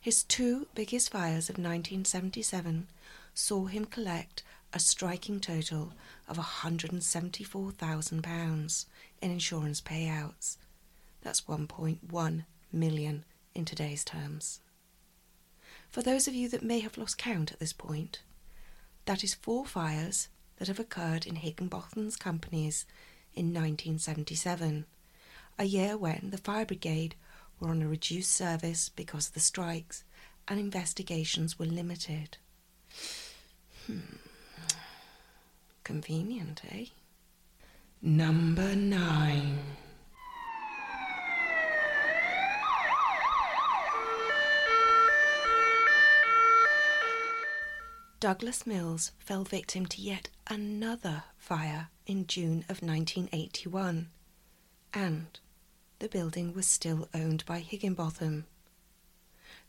His 0.00 0.24
two 0.24 0.66
biggest 0.74 1.10
fires 1.10 1.48
of 1.48 1.56
1977 1.56 2.88
saw 3.32 3.66
him 3.66 3.84
collect 3.84 4.42
a 4.72 4.78
striking 4.78 5.40
total 5.40 5.92
of 6.28 6.36
£174,000 6.36 8.84
in 9.22 9.30
insurance 9.30 9.80
payouts. 9.80 10.58
That's 11.22 11.40
1.1 11.42 12.44
million 12.72 13.24
in 13.54 13.64
today's 13.64 14.04
terms. 14.04 14.60
For 15.88 16.02
those 16.02 16.28
of 16.28 16.34
you 16.34 16.48
that 16.50 16.62
may 16.62 16.80
have 16.80 16.98
lost 16.98 17.18
count 17.18 17.52
at 17.52 17.60
this 17.60 17.72
point, 17.72 18.20
that 19.06 19.24
is 19.24 19.34
four 19.34 19.64
fires 19.64 20.28
that 20.58 20.68
have 20.68 20.78
occurred 20.78 21.26
in 21.26 21.36
Higginbotham's 21.36 22.16
companies 22.16 22.84
in 23.34 23.46
1977, 23.46 24.84
a 25.58 25.64
year 25.64 25.96
when 25.96 26.28
the 26.30 26.38
fire 26.38 26.66
brigade 26.66 27.14
were 27.58 27.70
on 27.70 27.82
a 27.82 27.88
reduced 27.88 28.32
service 28.32 28.90
because 28.90 29.28
of 29.28 29.34
the 29.34 29.40
strikes 29.40 30.04
and 30.46 30.60
investigations 30.60 31.58
were 31.58 31.66
limited. 31.66 32.36
Hmm. 33.86 34.00
Convenient, 35.88 36.60
eh? 36.70 36.84
Number 38.02 38.76
nine. 38.76 39.58
Douglas 48.20 48.66
Mills 48.66 49.12
fell 49.18 49.44
victim 49.44 49.86
to 49.86 50.02
yet 50.02 50.28
another 50.46 51.22
fire 51.38 51.88
in 52.04 52.26
June 52.26 52.66
of 52.68 52.82
1981, 52.82 54.10
and 54.92 55.40
the 56.00 56.08
building 56.10 56.52
was 56.52 56.66
still 56.66 57.08
owned 57.14 57.46
by 57.46 57.60
Higginbotham. 57.60 58.44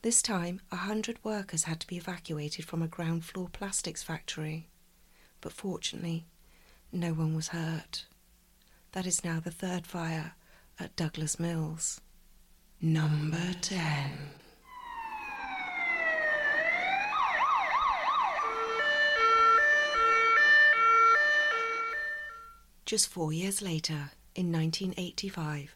This 0.01 0.21
time, 0.21 0.59
a 0.69 0.75
hundred 0.75 1.17
workers 1.23 1.63
had 1.63 1.79
to 1.79 1.87
be 1.87 1.95
evacuated 1.95 2.65
from 2.65 2.81
a 2.81 2.89
ground 2.89 3.23
floor 3.23 3.47
plastics 3.47 4.03
factory, 4.03 4.68
but 5.41 5.51
fortunately, 5.51 6.25
no 6.91 7.13
one 7.13 7.35
was 7.35 7.49
hurt. 7.49 8.05
That 8.93 9.05
is 9.05 9.23
now 9.23 9.39
the 9.39 9.51
third 9.51 9.85
fire 9.85 10.33
at 10.79 10.95
Douglas 10.95 11.39
Mills. 11.39 12.01
Number 12.81 13.53
10. 13.61 14.11
Just 22.85 23.09
four 23.09 23.31
years 23.31 23.61
later, 23.61 24.11
in 24.33 24.51
1985, 24.51 25.75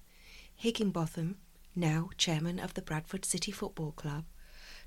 Higginbotham, 0.55 1.37
now 1.75 2.09
chairman 2.17 2.57
of 2.57 2.73
the 2.73 2.81
Bradford 2.81 3.23
City 3.23 3.51
Football 3.51 3.91
Club, 3.91 4.23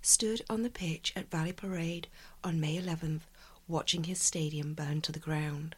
stood 0.02 0.42
on 0.50 0.62
the 0.62 0.70
pitch 0.70 1.12
at 1.14 1.30
Valley 1.30 1.52
Parade 1.52 2.08
on 2.42 2.58
May 2.58 2.80
11th, 2.80 3.20
watching 3.68 4.04
his 4.04 4.20
stadium 4.20 4.74
burn 4.74 5.00
to 5.00 5.12
the 5.12 5.18
ground, 5.18 5.76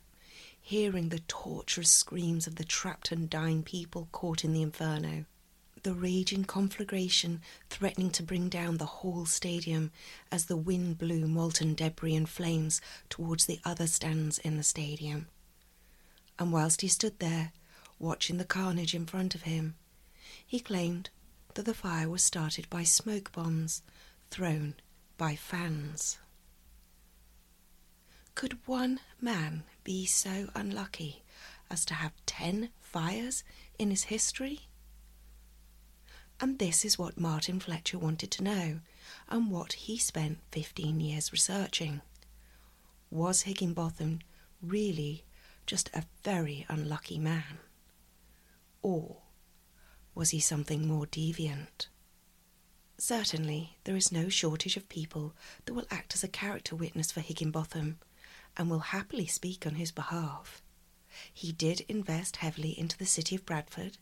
hearing 0.61 1.09
the 1.09 1.21
torturous 1.21 1.90
screams 1.90 2.47
of 2.47 2.57
the 2.57 2.64
trapped 2.64 3.11
and 3.11 3.30
dying 3.30 3.62
people 3.62 4.09
caught 4.12 4.45
in 4.45 4.52
the 4.52 4.62
inferno, 4.62 5.25
the 5.83 5.95
raging 5.95 6.45
conflagration 6.45 7.40
threatening 7.71 8.11
to 8.11 8.23
bring 8.23 8.49
down 8.49 8.76
the 8.76 8.85
whole 8.85 9.25
stadium 9.25 9.90
as 10.30 10.47
the 10.47 10.57
wind 10.57 10.99
blew 10.99 11.26
molten 11.26 11.75
debris 11.75 12.16
and 12.16 12.28
flames 12.28 12.80
towards 13.09 13.47
the 13.47 13.61
other 13.64 13.87
stands 13.87 14.38
in 14.38 14.57
the 14.57 14.62
stadium 14.62 15.28
and 16.38 16.52
whilst 16.52 16.83
he 16.83 16.88
stood 16.88 17.18
there, 17.18 17.52
watching 17.99 18.38
the 18.38 18.45
carnage 18.45 18.95
in 18.95 19.07
front 19.07 19.35
of 19.35 19.42
him. 19.42 19.75
He 20.47 20.61
claimed 20.61 21.11
that 21.54 21.64
the 21.64 21.75
fire 21.75 22.09
was 22.09 22.23
started 22.23 22.71
by 22.71 22.85
smoke 22.85 23.33
bombs 23.33 23.83
thrown 24.30 24.75
by 25.16 25.35
fans. 25.35 26.18
Could 28.38 28.68
one 28.68 29.00
man 29.21 29.64
be 29.83 30.07
so 30.07 30.49
unlucky 30.54 31.25
as 31.68 31.85
to 31.87 31.95
have 31.95 32.12
ten 32.25 32.68
fires 32.78 33.42
in 33.80 33.90
his 33.90 34.04
history? 34.04 34.68
And 36.38 36.61
this 36.61 36.85
is 36.85 36.97
what 36.97 37.18
Martin 37.18 37.59
Fletcher 37.59 37.99
wanted 37.99 38.30
to 38.30 38.45
know, 38.45 38.78
and 39.28 39.50
what 39.50 39.73
he 39.73 39.99
spent 39.99 40.38
15 40.52 41.00
years 41.00 41.33
researching. 41.33 42.00
Was 43.11 43.42
Higginbotham 43.42 44.21
really 44.62 45.25
just 45.66 45.90
a 45.92 46.04
very 46.23 46.64
unlucky 46.68 47.18
man? 47.18 47.59
Or 48.83 49.16
was 50.14 50.30
he 50.30 50.38
something 50.38 50.87
more 50.87 51.07
deviant? 51.07 51.88
Certainly, 52.99 53.78
there 53.83 53.97
is 53.97 54.12
no 54.12 54.28
shortage 54.28 54.76
of 54.76 54.88
people 54.88 55.35
that 55.64 55.75
will 55.75 55.88
act 55.90 56.14
as 56.14 56.23
a 56.23 56.28
character 56.28 56.76
witness 56.76 57.11
for 57.11 57.21
Higginbotham 57.21 57.99
and 58.59 58.69
will 58.69 58.81
happily 58.81 59.27
speak 59.27 59.67
on 59.67 59.77
his 59.77 59.93
behalf. 59.93 60.61
He 61.33 61.53
did 61.53 61.87
invest 61.88 62.37
heavily 62.37 62.79
into 62.79 62.99
the 62.99 63.07
city 63.07 63.37
of 63.37 63.47
Bradford, 63.47 63.97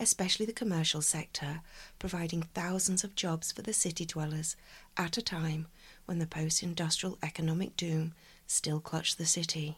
especially 0.00 0.46
the 0.46 0.52
commercial 0.52 1.02
sector, 1.02 1.60
providing 1.98 2.42
thousands 2.42 3.04
of 3.04 3.14
jobs 3.14 3.52
for 3.52 3.62
the 3.62 3.72
city 3.72 4.04
dwellers 4.04 4.56
at 4.96 5.18
a 5.18 5.22
time 5.22 5.66
when 6.06 6.18
the 6.18 6.26
post 6.26 6.62
industrial 6.62 7.18
economic 7.22 7.76
doom 7.76 8.14
still 8.46 8.80
clutched 8.80 9.18
the 9.18 9.26
city 9.26 9.76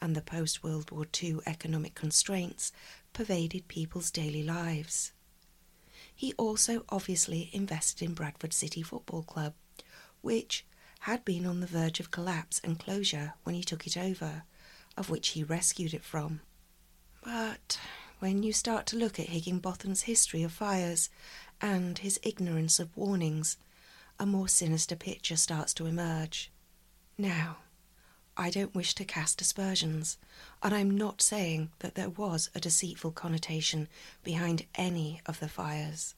and 0.00 0.16
the 0.16 0.20
post 0.20 0.64
World 0.64 0.90
War 0.90 1.06
II 1.22 1.38
economic 1.46 1.94
constraints 1.94 2.72
pervaded 3.12 3.68
people's 3.68 4.10
daily 4.10 4.42
lives. 4.42 5.12
He 6.14 6.32
also 6.34 6.84
obviously 6.88 7.50
invested 7.52 8.04
in 8.04 8.14
Bradford 8.14 8.52
City 8.52 8.82
Football 8.82 9.22
Club, 9.22 9.54
which 10.20 10.66
had 11.02 11.24
been 11.24 11.44
on 11.44 11.58
the 11.58 11.66
verge 11.66 11.98
of 11.98 12.12
collapse 12.12 12.60
and 12.62 12.78
closure 12.78 13.34
when 13.42 13.56
he 13.56 13.64
took 13.64 13.88
it 13.88 13.96
over, 13.96 14.44
of 14.96 15.10
which 15.10 15.30
he 15.30 15.42
rescued 15.42 15.92
it 15.92 16.04
from. 16.04 16.40
But 17.24 17.80
when 18.20 18.44
you 18.44 18.52
start 18.52 18.86
to 18.86 18.96
look 18.96 19.18
at 19.18 19.26
Higginbotham's 19.26 20.02
history 20.02 20.44
of 20.44 20.52
fires 20.52 21.10
and 21.60 21.98
his 21.98 22.20
ignorance 22.22 22.78
of 22.78 22.96
warnings, 22.96 23.56
a 24.20 24.26
more 24.26 24.46
sinister 24.46 24.94
picture 24.94 25.34
starts 25.34 25.74
to 25.74 25.86
emerge. 25.86 26.52
Now, 27.18 27.56
I 28.36 28.50
don't 28.50 28.74
wish 28.74 28.94
to 28.94 29.04
cast 29.04 29.40
aspersions, 29.40 30.18
and 30.62 30.72
I'm 30.72 30.96
not 30.96 31.20
saying 31.20 31.70
that 31.80 31.96
there 31.96 32.10
was 32.10 32.48
a 32.54 32.60
deceitful 32.60 33.10
connotation 33.10 33.88
behind 34.22 34.66
any 34.76 35.20
of 35.26 35.40
the 35.40 35.48
fires. 35.48 36.14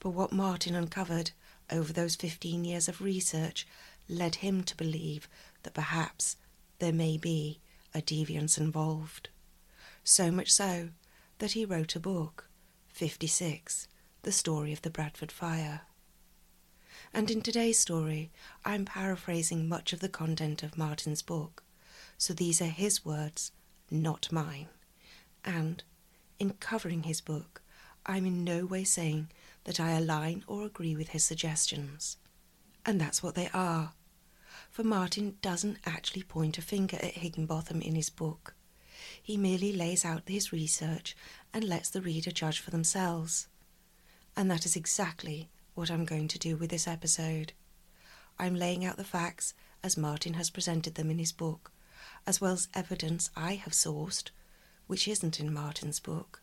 But 0.00 0.10
what 0.10 0.32
Martin 0.32 0.74
uncovered 0.74 1.30
over 1.70 1.92
those 1.92 2.16
fifteen 2.16 2.64
years 2.64 2.88
of 2.88 3.00
research 3.00 3.66
led 4.12 4.36
him 4.36 4.62
to 4.64 4.76
believe 4.76 5.28
that 5.62 5.74
perhaps 5.74 6.36
there 6.78 6.92
may 6.92 7.16
be 7.16 7.60
a 7.94 8.00
deviance 8.00 8.58
involved. 8.58 9.28
So 10.04 10.30
much 10.30 10.52
so 10.52 10.90
that 11.38 11.52
he 11.52 11.64
wrote 11.64 11.96
a 11.96 12.00
book, 12.00 12.48
56, 12.88 13.88
The 14.22 14.32
Story 14.32 14.72
of 14.72 14.82
the 14.82 14.90
Bradford 14.90 15.32
Fire. 15.32 15.82
And 17.14 17.30
in 17.30 17.42
today's 17.42 17.78
story, 17.78 18.30
I'm 18.64 18.84
paraphrasing 18.84 19.68
much 19.68 19.92
of 19.92 20.00
the 20.00 20.08
content 20.08 20.62
of 20.62 20.78
Martin's 20.78 21.22
book, 21.22 21.62
so 22.16 22.32
these 22.32 22.62
are 22.62 22.66
his 22.66 23.04
words, 23.04 23.52
not 23.90 24.32
mine. 24.32 24.68
And 25.44 25.82
in 26.38 26.50
covering 26.54 27.02
his 27.02 27.20
book, 27.20 27.62
I'm 28.06 28.26
in 28.26 28.44
no 28.44 28.64
way 28.66 28.84
saying 28.84 29.28
that 29.64 29.78
I 29.78 29.92
align 29.92 30.44
or 30.46 30.64
agree 30.64 30.96
with 30.96 31.10
his 31.10 31.24
suggestions. 31.24 32.16
And 32.84 33.00
that's 33.00 33.22
what 33.22 33.34
they 33.34 33.48
are. 33.52 33.92
For 34.72 34.84
Martin 34.84 35.36
doesn't 35.42 35.80
actually 35.84 36.22
point 36.22 36.56
a 36.56 36.62
finger 36.62 36.96
at 36.96 37.18
Higginbotham 37.18 37.82
in 37.82 37.94
his 37.94 38.08
book. 38.08 38.54
He 39.22 39.36
merely 39.36 39.70
lays 39.70 40.02
out 40.02 40.22
his 40.26 40.50
research 40.50 41.14
and 41.52 41.62
lets 41.62 41.90
the 41.90 42.00
reader 42.00 42.30
judge 42.30 42.58
for 42.58 42.70
themselves. 42.70 43.48
And 44.34 44.50
that 44.50 44.64
is 44.64 44.74
exactly 44.74 45.50
what 45.74 45.90
I'm 45.90 46.06
going 46.06 46.26
to 46.28 46.38
do 46.38 46.56
with 46.56 46.70
this 46.70 46.88
episode. 46.88 47.52
I'm 48.38 48.54
laying 48.54 48.82
out 48.82 48.96
the 48.96 49.04
facts 49.04 49.52
as 49.84 49.98
Martin 49.98 50.34
has 50.34 50.48
presented 50.48 50.94
them 50.94 51.10
in 51.10 51.18
his 51.18 51.32
book, 51.32 51.70
as 52.26 52.40
well 52.40 52.54
as 52.54 52.68
evidence 52.72 53.28
I 53.36 53.56
have 53.56 53.74
sourced, 53.74 54.30
which 54.86 55.06
isn't 55.06 55.38
in 55.38 55.52
Martin's 55.52 56.00
book, 56.00 56.40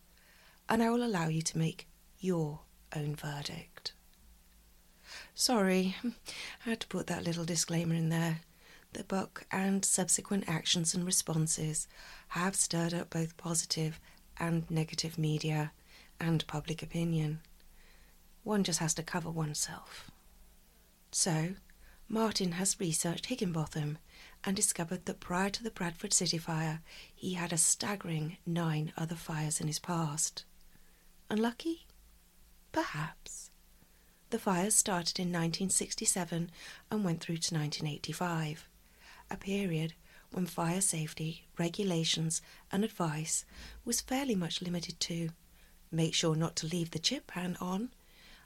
and 0.70 0.84
I 0.84 0.92
will 0.92 1.04
allow 1.04 1.30
you 1.30 1.42
to 1.42 1.58
make 1.58 1.88
your 2.20 2.60
own 2.96 3.16
verdict. 3.16 3.79
Sorry, 5.40 5.96
I 6.04 6.12
had 6.70 6.82
to 6.82 6.88
put 6.88 7.08
that 7.08 7.24
little 7.24 7.46
disclaimer 7.46 7.96
in 7.96 8.10
there. 8.10 8.42
The 8.92 9.06
book 9.06 9.46
and 9.50 9.86
subsequent 9.86 10.50
actions 10.50 10.94
and 10.94 11.06
responses 11.06 11.88
have 12.28 12.58
stirred 12.58 12.94
up 12.94 13.10
both 13.10 13.38
positive 13.38 14.02
and 14.36 14.70
negative 14.70 15.18
media 15.18 15.72
and 16.20 16.46
public 16.46 16.84
opinion. 16.84 17.40
One 18.44 18.66
just 18.66 18.80
has 18.80 18.94
to 18.96 19.02
cover 19.02 19.30
oneself. 19.30 20.12
So, 21.14 21.52
Martin 22.10 22.52
has 22.52 22.78
researched 22.78 23.28
Higginbotham 23.28 23.98
and 24.44 24.58
discovered 24.58 25.06
that 25.06 25.22
prior 25.22 25.52
to 25.52 25.64
the 25.64 25.72
Bradford 25.72 26.12
City 26.12 26.38
fire, 26.38 26.82
he 27.16 27.36
had 27.36 27.54
a 27.54 27.58
staggering 27.58 28.36
nine 28.46 28.92
other 28.98 29.16
fires 29.16 29.62
in 29.62 29.68
his 29.68 29.80
past. 29.80 30.44
Unlucky? 31.30 31.88
Perhaps. 32.74 33.49
The 34.30 34.40
fires 34.40 34.76
started 34.76 35.18
in 35.18 35.30
1967 35.30 36.52
and 36.92 37.04
went 37.04 37.22
through 37.22 37.38
to 37.38 37.56
1985, 37.56 38.68
a 39.32 39.38
period 39.38 39.94
when 40.32 40.46
fire 40.46 40.82
safety, 40.82 41.48
regulations, 41.58 42.42
and 42.72 42.84
advice 42.84 43.44
was 43.84 44.02
fairly 44.02 44.36
much 44.36 44.62
limited 44.62 45.00
to 45.00 45.30
make 45.92 46.14
sure 46.14 46.36
not 46.36 46.56
to 46.58 46.68
leave 46.68 46.92
the 46.92 47.00
chip 47.00 47.26
pan 47.26 47.58
on 47.60 47.90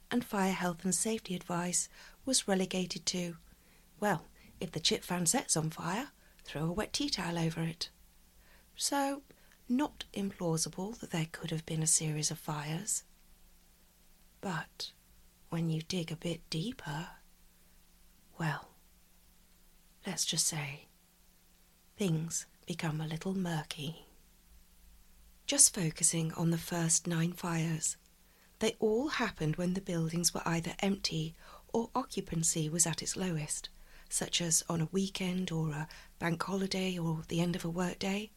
and 0.10 0.24
fire 0.24 0.54
health 0.54 0.86
and 0.86 0.96
safety 0.96 1.36
advice 1.36 1.89
was 2.24 2.48
relegated 2.48 3.06
to, 3.08 3.36
well, 4.00 4.26
if 4.62 4.72
the 4.72 4.80
chip 4.80 5.04
fan 5.04 5.26
sets 5.26 5.58
on 5.58 5.69
fire, 5.69 6.10
throw 6.46 6.63
a 6.65 6.72
wet 6.72 6.93
tea 6.93 7.10
towel 7.10 7.38
over 7.38 7.62
it. 7.62 7.89
So, 8.76 9.24
not 9.67 10.06
implausible 10.13 10.98
that 11.00 11.12
there 11.12 11.28
could 11.32 11.52
have 11.52 11.65
been 11.65 11.84
a 11.84 11.88
series 11.88 12.32
of 12.32 12.39
fires. 12.39 13.04
But 14.39 14.91
when 15.54 15.70
you 15.70 15.84
dig 15.84 16.12
a 16.12 16.16
bit 16.16 16.42
deeper, 16.50 17.10
well, 18.39 18.70
let's 20.04 20.26
just 20.26 20.48
say, 20.48 20.88
things 21.96 22.48
become 22.66 23.00
a 23.00 23.06
little 23.06 23.36
murky. 23.36 24.08
Just 25.46 25.76
focusing 25.76 26.34
on 26.34 26.50
the 26.50 26.58
first 26.58 27.06
nine 27.06 27.34
fires, 27.34 27.98
they 28.58 28.76
all 28.80 29.10
happened 29.10 29.56
when 29.58 29.76
the 29.76 29.82
buildings 29.82 30.34
were 30.34 30.42
either 30.44 30.74
empty 30.80 31.36
or 31.72 31.92
occupancy 31.94 32.68
was 32.68 32.88
at 32.88 33.04
its 33.04 33.16
lowest, 33.16 33.70
such 34.10 34.42
as 34.42 34.63
on 34.68 34.82
a 34.82 34.89
weekend 34.92 35.52
or 35.52 35.70
a 35.70 35.88
bank 36.18 36.42
holiday 36.42 36.98
or 36.98 37.22
the 37.28 37.42
end 37.42 37.56
of 37.56 37.63
a 37.63 37.70
workday. 37.70 38.32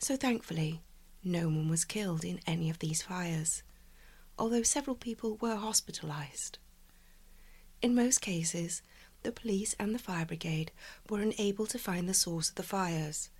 So 0.00 0.16
thankfully, 0.16 0.82
no 1.22 1.46
one 1.46 1.68
was 1.68 1.84
killed 1.84 2.24
in 2.24 2.40
any 2.48 2.68
of 2.68 2.80
these 2.80 3.02
fires, 3.02 3.62
although 4.38 4.62
several 4.62 4.96
people 4.96 5.36
were 5.36 5.56
hospitalized. 5.56 6.58
In 7.82 7.94
most 7.94 8.20
cases, 8.20 8.82
the 9.22 9.32
police 9.32 9.74
and 9.78 9.94
the 9.94 9.98
fire 9.98 10.24
brigade 10.24 10.72
were 11.08 11.20
unable 11.20 11.66
to 11.66 11.78
find 11.78 12.08
the 12.08 12.14
source 12.14 12.48
of 12.48 12.54
the 12.54 12.62
fires, 12.62 13.30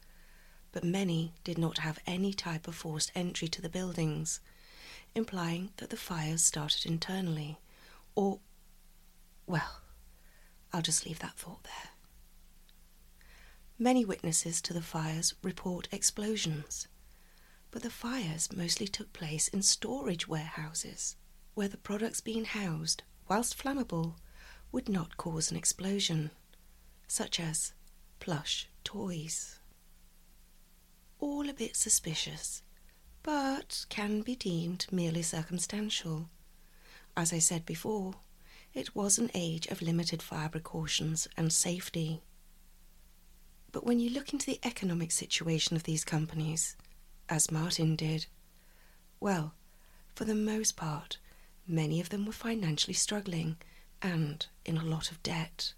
but 0.72 0.84
many 0.84 1.32
did 1.44 1.58
not 1.58 1.78
have 1.78 1.98
any 2.06 2.32
type 2.32 2.68
of 2.68 2.74
forced 2.74 3.12
entry 3.14 3.48
to 3.48 3.62
the 3.62 3.68
buildings 3.68 4.40
implying 5.14 5.70
that 5.78 5.90
the 5.90 5.96
fires 5.96 6.42
started 6.42 6.86
internally. 6.86 7.58
Or, 8.14 8.38
well, 9.46 9.80
I'll 10.72 10.82
just 10.82 11.06
leave 11.06 11.18
that 11.20 11.36
thought 11.36 11.64
there. 11.64 11.90
Many 13.78 14.04
witnesses 14.04 14.60
to 14.62 14.74
the 14.74 14.82
fires 14.82 15.34
report 15.42 15.88
explosions, 15.92 16.88
but 17.70 17.82
the 17.82 17.90
fires 17.90 18.52
mostly 18.52 18.88
took 18.88 19.12
place 19.12 19.48
in 19.48 19.62
storage 19.62 20.26
warehouses, 20.26 21.16
where 21.54 21.68
the 21.68 21.76
products 21.76 22.20
being 22.20 22.44
housed, 22.44 23.02
whilst 23.28 23.56
flammable, 23.56 24.14
would 24.72 24.88
not 24.88 25.16
cause 25.16 25.50
an 25.50 25.56
explosion, 25.56 26.30
such 27.06 27.40
as 27.40 27.72
plush 28.20 28.68
toys. 28.84 29.58
All 31.20 31.48
a 31.48 31.54
bit 31.54 31.76
suspicious, 31.76 32.62
but 33.22 33.84
can 33.88 34.22
be 34.22 34.36
deemed 34.36 34.86
merely 34.90 35.22
circumstantial. 35.22 36.30
As 37.16 37.32
I 37.32 37.38
said 37.38 37.66
before, 37.66 38.14
it 38.74 38.94
was 38.94 39.18
an 39.18 39.30
age 39.34 39.66
of 39.66 39.82
limited 39.82 40.22
fire 40.22 40.48
precautions 40.48 41.26
and 41.36 41.52
safety. 41.52 42.22
But 43.72 43.84
when 43.84 43.98
you 43.98 44.10
look 44.10 44.32
into 44.32 44.46
the 44.46 44.60
economic 44.64 45.10
situation 45.10 45.76
of 45.76 45.82
these 45.82 46.04
companies, 46.04 46.76
as 47.28 47.50
Martin 47.50 47.96
did, 47.96 48.26
well, 49.20 49.54
for 50.14 50.24
the 50.24 50.34
most 50.34 50.76
part, 50.76 51.18
many 51.66 52.00
of 52.00 52.08
them 52.08 52.26
were 52.26 52.32
financially 52.32 52.94
struggling 52.94 53.56
and 54.00 54.46
in 54.64 54.76
a 54.76 54.84
lot 54.84 55.10
of 55.10 55.22
debt. 55.22 55.74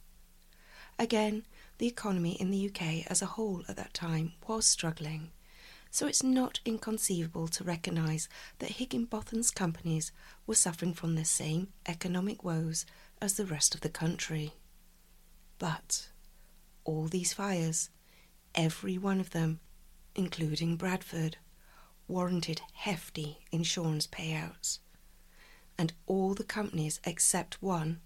Again, 0.98 1.44
the 1.78 1.86
economy 1.86 2.32
in 2.32 2.50
the 2.50 2.68
UK 2.68 3.06
as 3.10 3.22
a 3.22 3.26
whole 3.26 3.64
at 3.68 3.76
that 3.76 3.94
time 3.94 4.32
was 4.46 4.66
struggling, 4.66 5.30
so 5.90 6.06
it's 6.06 6.22
not 6.22 6.60
inconceivable 6.64 7.48
to 7.48 7.64
recognise 7.64 8.28
that 8.58 8.72
Higginbotham's 8.72 9.50
companies 9.50 10.12
were 10.46 10.54
suffering 10.54 10.94
from 10.94 11.14
the 11.14 11.24
same 11.24 11.68
economic 11.86 12.44
woes 12.44 12.86
as 13.20 13.34
the 13.34 13.46
rest 13.46 13.74
of 13.74 13.80
the 13.80 13.88
country. 13.88 14.52
But 15.58 16.08
all 16.84 17.06
these 17.06 17.32
fires, 17.32 17.90
every 18.54 18.98
one 18.98 19.20
of 19.20 19.30
them, 19.30 19.60
including 20.14 20.76
Bradford, 20.76 21.36
warranted 22.08 22.62
hefty 22.72 23.38
insurance 23.52 24.06
payouts. 24.06 24.78
And 25.78 25.92
all 26.06 26.34
the 26.34 26.44
companies 26.44 27.00
except 27.04 27.62
one 27.62 28.00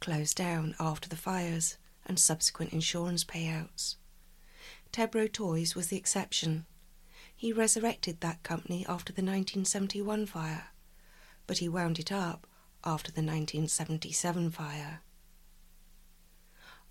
closed 0.00 0.36
down 0.36 0.74
after 0.78 1.08
the 1.08 1.16
fires 1.16 1.76
and 2.06 2.18
subsequent 2.18 2.72
insurance 2.72 3.24
payouts. 3.24 3.96
Tebro 4.92 5.30
Toys 5.30 5.74
was 5.74 5.88
the 5.88 5.96
exception. 5.96 6.66
He 7.34 7.52
resurrected 7.52 8.20
that 8.20 8.42
company 8.42 8.86
after 8.88 9.12
the 9.12 9.22
1971 9.22 10.26
fire, 10.26 10.68
but 11.46 11.58
he 11.58 11.68
wound 11.68 11.98
it 11.98 12.10
up 12.10 12.46
after 12.84 13.10
the 13.12 13.20
1977 13.20 14.50
fire. 14.50 15.00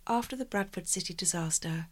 After 0.06 0.36
the 0.36 0.46
Bradford 0.46 0.88
City 0.88 1.14
disaster, 1.14 1.88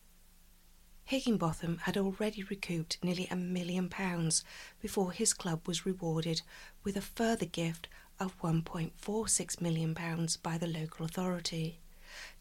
Higginbotham 1.05 1.77
had 1.83 1.97
already 1.97 2.43
recouped 2.43 2.97
nearly 3.03 3.27
a 3.27 3.35
million 3.35 3.89
pounds 3.89 4.43
before 4.81 5.11
his 5.11 5.33
club 5.33 5.67
was 5.67 5.85
rewarded 5.85 6.41
with 6.83 6.97
a 6.97 7.01
further 7.01 7.45
gift 7.45 7.87
of 8.19 8.39
£1.46 8.41 9.61
million 9.61 9.93
by 10.41 10.57
the 10.57 10.67
local 10.67 11.05
authority 11.05 11.79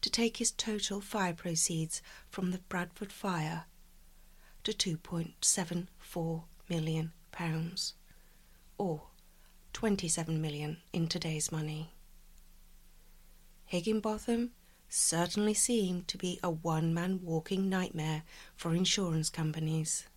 to 0.01 0.09
take 0.09 0.37
his 0.37 0.51
total 0.51 1.01
fire 1.01 1.33
proceeds 1.33 2.01
from 2.29 2.51
the 2.51 2.59
Bradford 2.69 3.11
fire 3.11 3.65
to 4.63 4.71
£2.74 4.71 6.43
million, 6.69 7.11
or 8.77 9.01
27 9.75 10.39
million 10.41 10.77
in 10.93 11.05
today's 11.05 11.51
money. 11.51 11.91
Higginbotham 13.65 14.51
certainly 14.87 15.53
seemed 15.53 16.07
to 16.07 16.17
be 16.17 16.39
a 16.41 16.49
one 16.49 16.93
man 16.93 17.19
walking 17.21 17.67
nightmare 17.67 18.23
for 18.55 18.73
insurance 18.73 19.29
companies. 19.29 20.07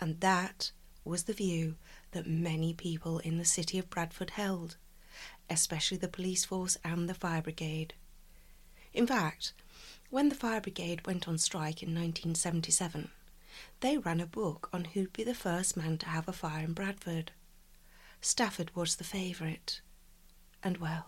And 0.00 0.18
that 0.18 0.72
was 1.04 1.22
the 1.22 1.32
view 1.32 1.76
that 2.10 2.26
many 2.26 2.74
people 2.74 3.20
in 3.20 3.38
the 3.38 3.44
city 3.44 3.78
of 3.78 3.88
Bradford 3.88 4.30
held, 4.30 4.76
especially 5.48 5.98
the 5.98 6.08
police 6.08 6.44
force 6.44 6.76
and 6.82 7.08
the 7.08 7.14
fire 7.14 7.42
brigade. 7.42 7.94
In 8.92 9.06
fact, 9.06 9.52
when 10.10 10.30
the 10.30 10.34
fire 10.34 10.60
brigade 10.60 11.06
went 11.06 11.28
on 11.28 11.38
strike 11.38 11.80
in 11.80 11.90
1977, 11.90 13.12
they 13.78 13.98
ran 13.98 14.18
a 14.18 14.26
book 14.26 14.68
on 14.72 14.86
who'd 14.86 15.12
be 15.12 15.22
the 15.22 15.32
first 15.32 15.76
man 15.76 15.96
to 15.98 16.06
have 16.06 16.26
a 16.26 16.32
fire 16.32 16.64
in 16.64 16.72
Bradford. 16.72 17.30
Stafford 18.20 18.74
was 18.76 18.96
the 18.96 19.04
favourite. 19.04 19.80
And 20.62 20.76
well, 20.78 21.06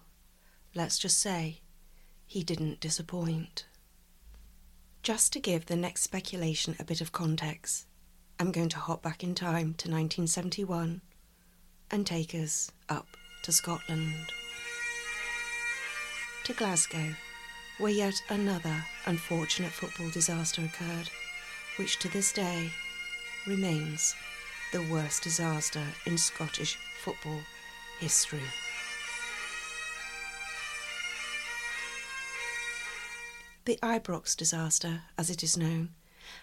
let's 0.75 0.99
just 0.99 1.19
say 1.19 1.61
he 2.27 2.43
didn't 2.43 2.81
disappoint. 2.81 3.67
Just 5.03 5.33
to 5.33 5.41
give 5.41 5.67
the 5.67 5.77
next 5.77 6.03
speculation 6.03 6.77
a 6.79 6.85
bit 6.85 7.01
of 7.01 7.13
context, 7.13 7.87
I'm 8.39 8.53
going 8.53 8.71
to 8.71 8.79
hop 8.79 9.03
back 9.03 9.23
in 9.23 9.35
time 9.35 9.75
to 9.75 9.91
1971 9.91 11.03
and 11.91 12.07
take 12.07 12.35
us 12.35 12.71
up 12.89 13.07
to 13.43 13.53
Scotland. 13.53 14.33
To 16.45 16.55
Glasgow, 16.55 17.15
where 17.79 17.93
yet 17.93 18.15
another 18.31 18.85
unfortunate 19.07 19.73
football 19.73 20.09
disaster 20.11 20.63
occurred, 20.63 21.11
which 21.77 21.99
to 21.99 22.09
this 22.09 22.33
day 22.33 22.71
remains 23.47 24.15
the 24.73 24.83
worst 24.85 25.23
disaster 25.23 25.85
in 26.07 26.17
Scottish 26.17 26.79
football 27.03 27.41
history. 27.99 28.45
The 33.65 33.77
Ibrox 33.83 34.37
disaster, 34.37 35.03
as 35.19 35.29
it 35.29 35.43
is 35.43 35.57
known, 35.57 35.91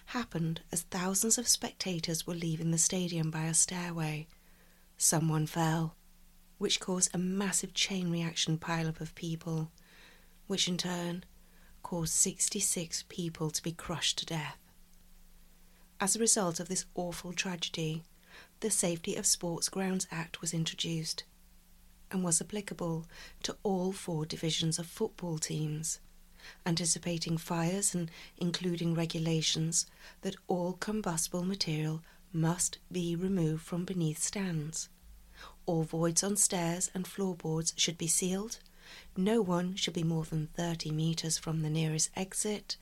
happened 0.06 0.60
as 0.70 0.82
thousands 0.82 1.38
of 1.38 1.48
spectators 1.48 2.26
were 2.26 2.34
leaving 2.34 2.72
the 2.72 2.78
stadium 2.78 3.30
by 3.30 3.44
a 3.44 3.54
stairway. 3.54 4.26
Someone 4.98 5.46
fell, 5.46 5.96
which 6.58 6.78
caused 6.78 7.14
a 7.14 7.18
massive 7.18 7.72
chain 7.72 8.10
reaction 8.10 8.58
pileup 8.58 9.00
of 9.00 9.14
people, 9.14 9.70
which 10.46 10.68
in 10.68 10.76
turn 10.76 11.24
caused 11.82 12.12
66 12.12 13.06
people 13.08 13.50
to 13.50 13.62
be 13.62 13.72
crushed 13.72 14.18
to 14.18 14.26
death. 14.26 14.58
As 15.98 16.14
a 16.14 16.20
result 16.20 16.60
of 16.60 16.68
this 16.68 16.84
awful 16.94 17.32
tragedy, 17.32 18.04
the 18.60 18.70
Safety 18.70 19.16
of 19.16 19.26
Sports 19.26 19.68
Grounds 19.68 20.06
Act 20.10 20.40
was 20.40 20.54
introduced 20.54 21.24
and 22.10 22.22
was 22.22 22.40
applicable 22.40 23.06
to 23.42 23.56
all 23.62 23.92
four 23.92 24.26
divisions 24.26 24.78
of 24.78 24.86
football 24.86 25.38
teams 25.38 26.00
anticipating 26.64 27.36
fires 27.36 27.94
and 27.94 28.10
including 28.38 28.94
regulations 28.94 29.86
that 30.22 30.36
all 30.48 30.72
combustible 30.74 31.44
material 31.44 32.02
must 32.32 32.78
be 32.90 33.16
removed 33.16 33.62
from 33.62 33.84
beneath 33.84 34.22
stands. 34.22 34.88
All 35.66 35.82
voids 35.82 36.22
on 36.22 36.36
stairs 36.36 36.90
and 36.94 37.06
floorboards 37.06 37.74
should 37.76 37.98
be 37.98 38.06
sealed. 38.06 38.58
No 39.16 39.40
one 39.40 39.74
should 39.74 39.94
be 39.94 40.02
more 40.02 40.24
than 40.24 40.48
30 40.56 40.90
metres 40.90 41.38
from 41.38 41.62
the 41.62 41.70
nearest 41.70 42.10
exit, 42.16 42.76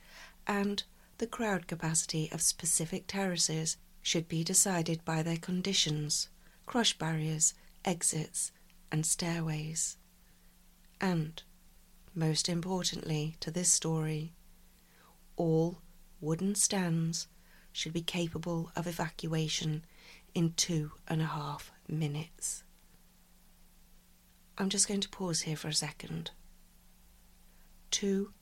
and 0.47 0.83
the 1.17 1.27
crowd 1.27 1.67
capacity 1.67 2.29
of 2.31 2.41
specific 2.41 3.05
terraces 3.07 3.77
should 4.09 4.27
be 4.27 4.43
decided 4.43 5.05
by 5.05 5.21
their 5.21 5.37
conditions, 5.37 6.29
crush 6.65 6.97
barriers, 6.97 7.53
exits, 7.85 8.51
and 8.91 9.05
stairways. 9.05 9.97
And 10.99 11.43
most 12.15 12.49
importantly 12.49 13.35
to 13.39 13.51
this 13.51 13.71
story, 13.71 14.33
all 15.35 15.83
wooden 16.19 16.55
stands 16.55 17.27
should 17.71 17.93
be 17.93 18.01
capable 18.01 18.71
of 18.75 18.87
evacuation 18.87 19.85
in 20.33 20.53
two 20.53 20.93
and 21.07 21.21
a 21.21 21.25
half 21.25 21.71
minutes. 21.87 22.63
I'm 24.57 24.69
just 24.69 24.87
going 24.87 25.01
to 25.01 25.09
pause 25.09 25.41
here 25.41 25.55
for 25.55 25.67
a 25.67 25.73
second. 25.87 26.31
Two 27.91 28.33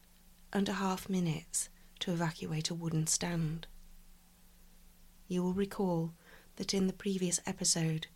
and 0.54 0.70
a 0.70 0.80
half 0.80 1.10
minutes 1.10 1.68
to 2.00 2.14
evacuate 2.14 2.70
a 2.70 2.74
wooden 2.74 3.06
stand. 3.06 3.68
You 5.28 5.44
will 5.44 5.54
recall 5.54 6.14
that 6.56 6.74
in 6.74 6.88
the 6.88 6.94
previous 6.94 7.40
episode 7.46 8.08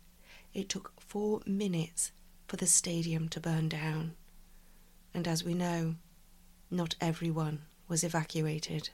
it 0.54 0.68
took 0.68 1.00
four 1.00 1.40
minutes 1.46 2.12
for 2.46 2.56
the 2.56 2.66
stadium 2.66 3.28
to 3.30 3.40
burn 3.40 3.68
down 3.68 4.16
and 5.14 5.28
as 5.28 5.44
we 5.44 5.54
know, 5.54 5.96
not 6.70 6.94
everyone 7.00 7.62
was 7.88 8.02
evacuated. 8.04 8.90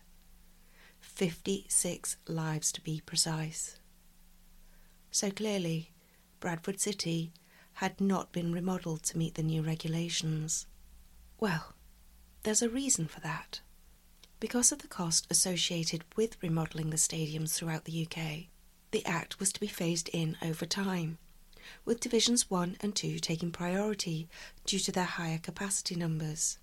56 1.01 2.17
lives 2.27 2.73
to 2.73 2.81
be 2.81 3.01
precise. 3.05 3.79
So 5.11 5.31
clearly, 5.31 5.93
Bradford 6.41 6.81
City 6.81 7.33
had 7.75 8.01
not 8.01 8.33
been 8.33 8.53
remodelled 8.53 9.05
to 9.05 9.19
meet 9.19 9.35
the 9.35 9.43
new 9.43 9.63
regulations. 9.63 10.67
Well, 11.39 11.75
there's 12.43 12.63
a 12.63 12.69
reason 12.69 13.07
for 13.07 13.21
that. 13.21 13.61
Because 14.41 14.71
of 14.71 14.79
the 14.79 14.89
cost 14.89 15.27
associated 15.31 16.05
with 16.15 16.41
remodelling 16.43 16.91
the 16.91 16.97
stadiums 16.97 17.55
throughout 17.55 17.85
the 17.85 18.07
UK, 18.07 18.47
the 18.93 19.05
Act 19.05 19.41
was 19.41 19.53
to 19.53 19.61
be 19.61 19.67
phased 19.67 20.09
in 20.11 20.37
over 20.41 20.65
time 20.65 21.19
with 21.85 22.01
Divisions 22.01 22.49
1 22.49 22.77
and 22.81 22.95
2 22.95 23.19
taking 23.19 23.51
priority 23.51 24.29
due 24.65 24.79
to 24.79 24.93
their 24.93 25.05
higher 25.05 25.39
capacity 25.39 25.97
numbers. 25.97 26.59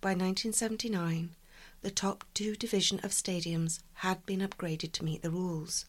By 0.00 0.10
1979, 0.10 1.34
the 1.80 1.90
top 1.90 2.24
two 2.34 2.54
division 2.54 3.00
of 3.02 3.12
stadiums 3.12 3.80
had 3.94 4.24
been 4.26 4.40
upgraded 4.40 4.92
to 4.92 5.04
meet 5.04 5.22
the 5.22 5.30
rules. 5.30 5.86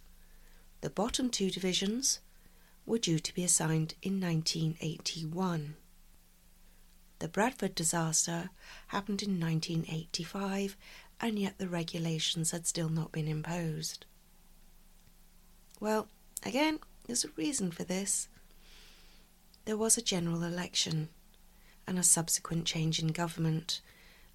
The 0.81 0.89
bottom 0.89 1.29
two 1.29 1.51
divisions 1.51 2.21
were 2.85 2.97
due 2.97 3.19
to 3.19 3.33
be 3.33 3.43
assigned 3.43 3.95
in 4.01 4.21
1981. 4.21 5.75
The 7.19 7.27
Bradford 7.27 7.75
disaster 7.75 8.49
happened 8.87 9.21
in 9.21 9.39
1985, 9.39 10.77
and 11.21 11.37
yet 11.37 11.57
the 11.57 11.67
regulations 11.67 12.51
had 12.51 12.65
still 12.65 12.89
not 12.89 13.11
been 13.11 13.27
imposed. 13.27 14.05
Well, 15.79 16.07
again, 16.45 16.79
there's 17.05 17.25
a 17.25 17.31
reason 17.35 17.71
for 17.71 17.83
this. 17.83 18.27
There 19.65 19.77
was 19.77 19.97
a 19.97 20.01
general 20.01 20.43
election 20.43 21.09
and 21.87 21.97
a 21.97 22.03
subsequent 22.03 22.65
change 22.65 22.99
in 22.99 23.07
government, 23.07 23.81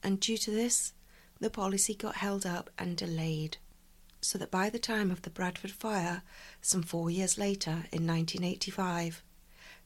and 0.02 0.20
due 0.20 0.38
to 0.38 0.50
this, 0.50 0.92
the 1.40 1.50
policy 1.50 1.94
got 1.94 2.16
held 2.16 2.46
up 2.46 2.70
and 2.78 2.96
delayed, 2.96 3.58
so 4.20 4.38
that 4.38 4.50
by 4.50 4.70
the 4.70 4.78
time 4.78 5.10
of 5.10 5.22
the 5.22 5.30
Bradford 5.30 5.70
fire, 5.70 6.22
some 6.60 6.82
four 6.82 7.10
years 7.10 7.36
later 7.38 7.84
in 7.92 8.06
1985, 8.06 9.22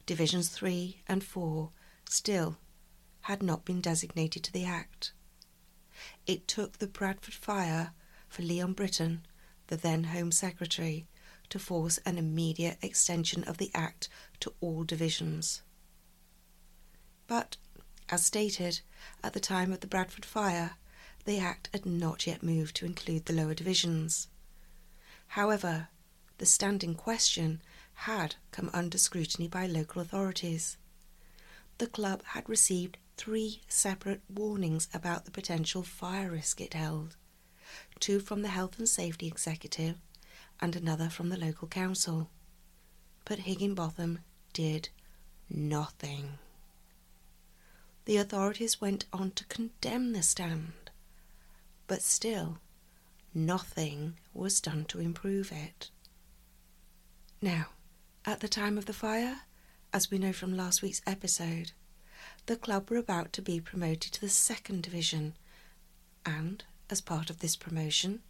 Divisions 0.06 0.48
3 0.48 1.02
and 1.06 1.22
4 1.22 1.70
still 2.08 2.56
had 3.22 3.42
not 3.42 3.66
been 3.66 3.82
designated 3.82 4.42
to 4.44 4.52
the 4.52 4.64
Act. 4.64 5.12
It 6.26 6.46
took 6.46 6.78
the 6.78 6.86
Bradford 6.86 7.34
fire 7.34 7.92
for 8.28 8.42
Leon 8.42 8.74
Brittan, 8.74 9.26
the 9.68 9.76
then 9.76 10.04
Home 10.04 10.30
Secretary, 10.30 11.06
to 11.48 11.58
force 11.58 11.98
an 11.98 12.18
immediate 12.18 12.78
extension 12.82 13.42
of 13.44 13.58
the 13.58 13.70
Act 13.74 14.08
to 14.40 14.54
all 14.60 14.84
divisions. 14.84 15.62
But, 17.26 17.56
as 18.08 18.24
stated, 18.24 18.80
at 19.22 19.32
the 19.32 19.40
time 19.40 19.72
of 19.72 19.80
the 19.80 19.86
Bradford 19.86 20.24
fire, 20.24 20.76
the 21.24 21.38
Act 21.38 21.68
had 21.72 21.84
not 21.84 22.26
yet 22.26 22.42
moved 22.42 22.76
to 22.76 22.86
include 22.86 23.26
the 23.26 23.32
lower 23.32 23.54
divisions. 23.54 24.28
However, 25.28 25.88
the 26.38 26.46
standing 26.46 26.94
question 26.94 27.60
had 27.92 28.36
come 28.52 28.70
under 28.72 28.96
scrutiny 28.96 29.48
by 29.48 29.66
local 29.66 30.00
authorities. 30.00 30.76
The 31.78 31.86
club 31.86 32.22
had 32.24 32.48
received 32.48 32.96
three 33.18 33.60
separate 33.68 34.22
warnings 34.32 34.88
about 34.94 35.26
the 35.26 35.30
potential 35.30 35.82
fire 35.82 36.30
risk 36.30 36.60
it 36.62 36.72
held 36.72 37.16
two 38.00 38.20
from 38.20 38.42
the 38.42 38.48
Health 38.48 38.78
and 38.78 38.88
Safety 38.88 39.26
Executive 39.26 39.96
and 40.60 40.74
another 40.74 41.08
from 41.08 41.28
the 41.28 41.36
local 41.36 41.68
council. 41.68 42.30
But 43.24 43.40
Higginbotham 43.40 44.20
did 44.52 44.88
nothing. 45.50 46.38
The 48.04 48.16
authorities 48.16 48.80
went 48.80 49.04
on 49.12 49.32
to 49.32 49.44
condemn 49.46 50.12
the 50.12 50.22
stand, 50.22 50.90
but 51.86 52.02
still 52.02 52.58
nothing 53.34 54.14
was 54.32 54.60
done 54.60 54.84
to 54.86 55.00
improve 55.00 55.52
it. 55.52 55.90
Now, 57.42 57.66
at 58.24 58.40
the 58.40 58.48
time 58.48 58.78
of 58.78 58.86
the 58.86 58.92
fire, 58.92 59.40
as 59.92 60.10
we 60.10 60.18
know 60.18 60.32
from 60.32 60.56
last 60.56 60.82
week's 60.82 61.02
episode, 61.06 61.72
the 62.48 62.56
club 62.56 62.88
were 62.88 62.96
about 62.96 63.30
to 63.30 63.42
be 63.42 63.60
promoted 63.60 64.10
to 64.10 64.22
the 64.22 64.28
second 64.30 64.82
division, 64.82 65.34
and 66.24 66.64
as 66.88 67.02
part 67.02 67.28
of 67.28 67.40
this 67.40 67.54
promotion, 67.56 68.22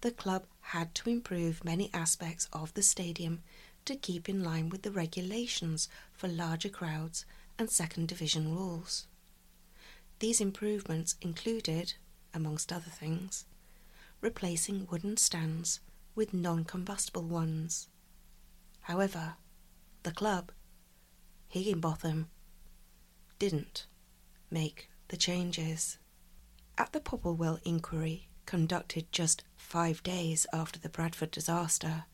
the 0.00 0.10
club 0.10 0.44
had 0.72 0.92
to 0.96 1.08
improve 1.08 1.64
many 1.64 1.88
aspects 1.94 2.48
of 2.52 2.74
the 2.74 2.82
stadium 2.82 3.40
to 3.84 3.94
keep 3.94 4.28
in 4.28 4.42
line 4.42 4.68
with 4.68 4.82
the 4.82 4.90
regulations 4.90 5.88
for 6.12 6.26
larger 6.26 6.68
crowds 6.68 7.24
and 7.56 7.70
second 7.70 8.08
division 8.08 8.52
rules. 8.52 9.06
These 10.18 10.40
improvements 10.40 11.14
included, 11.20 11.94
amongst 12.34 12.72
other 12.72 12.90
things, 12.90 13.44
replacing 14.20 14.88
wooden 14.90 15.16
stands 15.18 15.78
with 16.16 16.34
non 16.34 16.64
combustible 16.64 17.22
ones. 17.22 17.86
However, 18.80 19.34
the 20.02 20.10
club, 20.10 20.50
Higginbotham, 21.46 22.28
didn't 23.42 23.86
make 24.52 24.88
the 25.08 25.16
changes. 25.16 25.98
At 26.78 26.92
the 26.92 27.00
Popplewell 27.00 27.58
inquiry, 27.64 28.28
conducted 28.46 29.10
just 29.10 29.42
five 29.56 30.00
days 30.04 30.46
after 30.52 30.78
the 30.78 30.88
Bradford 30.88 31.32
disaster, 31.32 32.04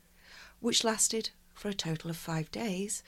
which 0.60 0.84
lasted 0.84 1.28
for 1.52 1.68
a 1.68 1.74
total 1.74 2.08
of 2.08 2.16
five 2.16 2.50
days, 2.50 3.02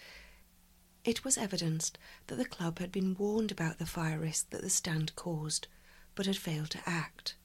it 1.02 1.24
was 1.24 1.38
evidenced 1.38 1.96
that 2.26 2.36
the 2.36 2.44
club 2.44 2.78
had 2.78 2.92
been 2.92 3.16
warned 3.16 3.50
about 3.50 3.78
the 3.78 3.86
fire 3.86 4.18
risk 4.18 4.50
that 4.50 4.60
the 4.60 4.68
stand 4.68 5.16
caused, 5.16 5.66
but 6.14 6.26
had 6.26 6.36
failed 6.36 6.68
to 6.72 6.82
act, 6.84 7.36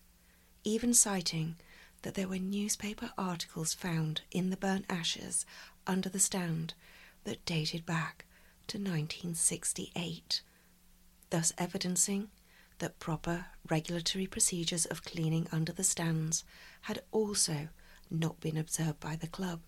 even 0.65 0.93
citing 0.93 1.55
that 2.01 2.15
there 2.15 2.27
were 2.27 2.38
newspaper 2.38 3.11
articles 3.17 3.73
found 3.73 4.23
in 4.29 4.49
the 4.49 4.57
burnt 4.57 4.83
ashes 4.89 5.45
under 5.88 6.09
the 6.09 6.19
stand 6.19 6.73
that 7.23 7.45
dated 7.45 7.85
back 7.85 8.25
to 8.67 8.77
1968, 8.77 10.41
thus 11.36 11.52
evidencing 11.58 12.30
that 12.78 12.98
proper 12.98 13.48
regulatory 13.69 14.26
procedures 14.26 14.86
of 14.86 15.04
cleaning 15.04 15.45
under 15.52 15.74
the 15.74 15.84
stands 15.84 16.45
had 16.84 17.02
also 17.12 17.67
not 18.10 18.39
been 18.39 18.56
observed 18.56 19.02
by 19.02 19.17
the 19.17 19.28
club. 19.28 19.60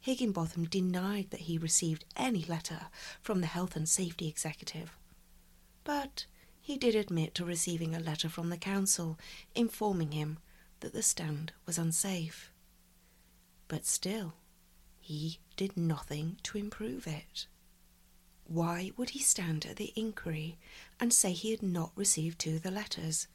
Higginbotham 0.00 0.64
denied 0.64 1.28
that 1.28 1.40
he 1.40 1.58
received 1.58 2.06
any 2.16 2.44
letter 2.44 2.86
from 3.20 3.42
the 3.42 3.46
Health 3.46 3.76
and 3.76 3.86
Safety 3.86 4.26
Executive, 4.26 4.96
but 5.84 6.24
he 6.62 6.78
did 6.78 6.94
admit 6.94 7.34
to 7.34 7.44
receiving 7.44 7.94
a 7.94 8.00
letter 8.00 8.30
from 8.30 8.48
the 8.48 8.56
council 8.56 9.18
informing 9.54 10.12
him 10.12 10.38
that 10.80 10.94
the 10.94 11.02
stand 11.02 11.52
was 11.66 11.76
unsafe. 11.76 12.50
But 13.68 13.84
still, 13.84 14.32
he 14.98 15.40
did 15.58 15.76
nothing 15.76 16.38
to 16.44 16.56
improve 16.56 17.06
it. 17.06 17.46
Why 18.52 18.92
would 18.98 19.10
he 19.10 19.18
stand 19.20 19.64
at 19.64 19.76
the 19.76 19.94
inquiry 19.96 20.58
and 21.00 21.10
say 21.10 21.32
he 21.32 21.52
had 21.52 21.62
not 21.62 21.90
received 21.96 22.38
two 22.38 22.56
of 22.56 22.62
the 22.62 22.70
letters 22.70 23.26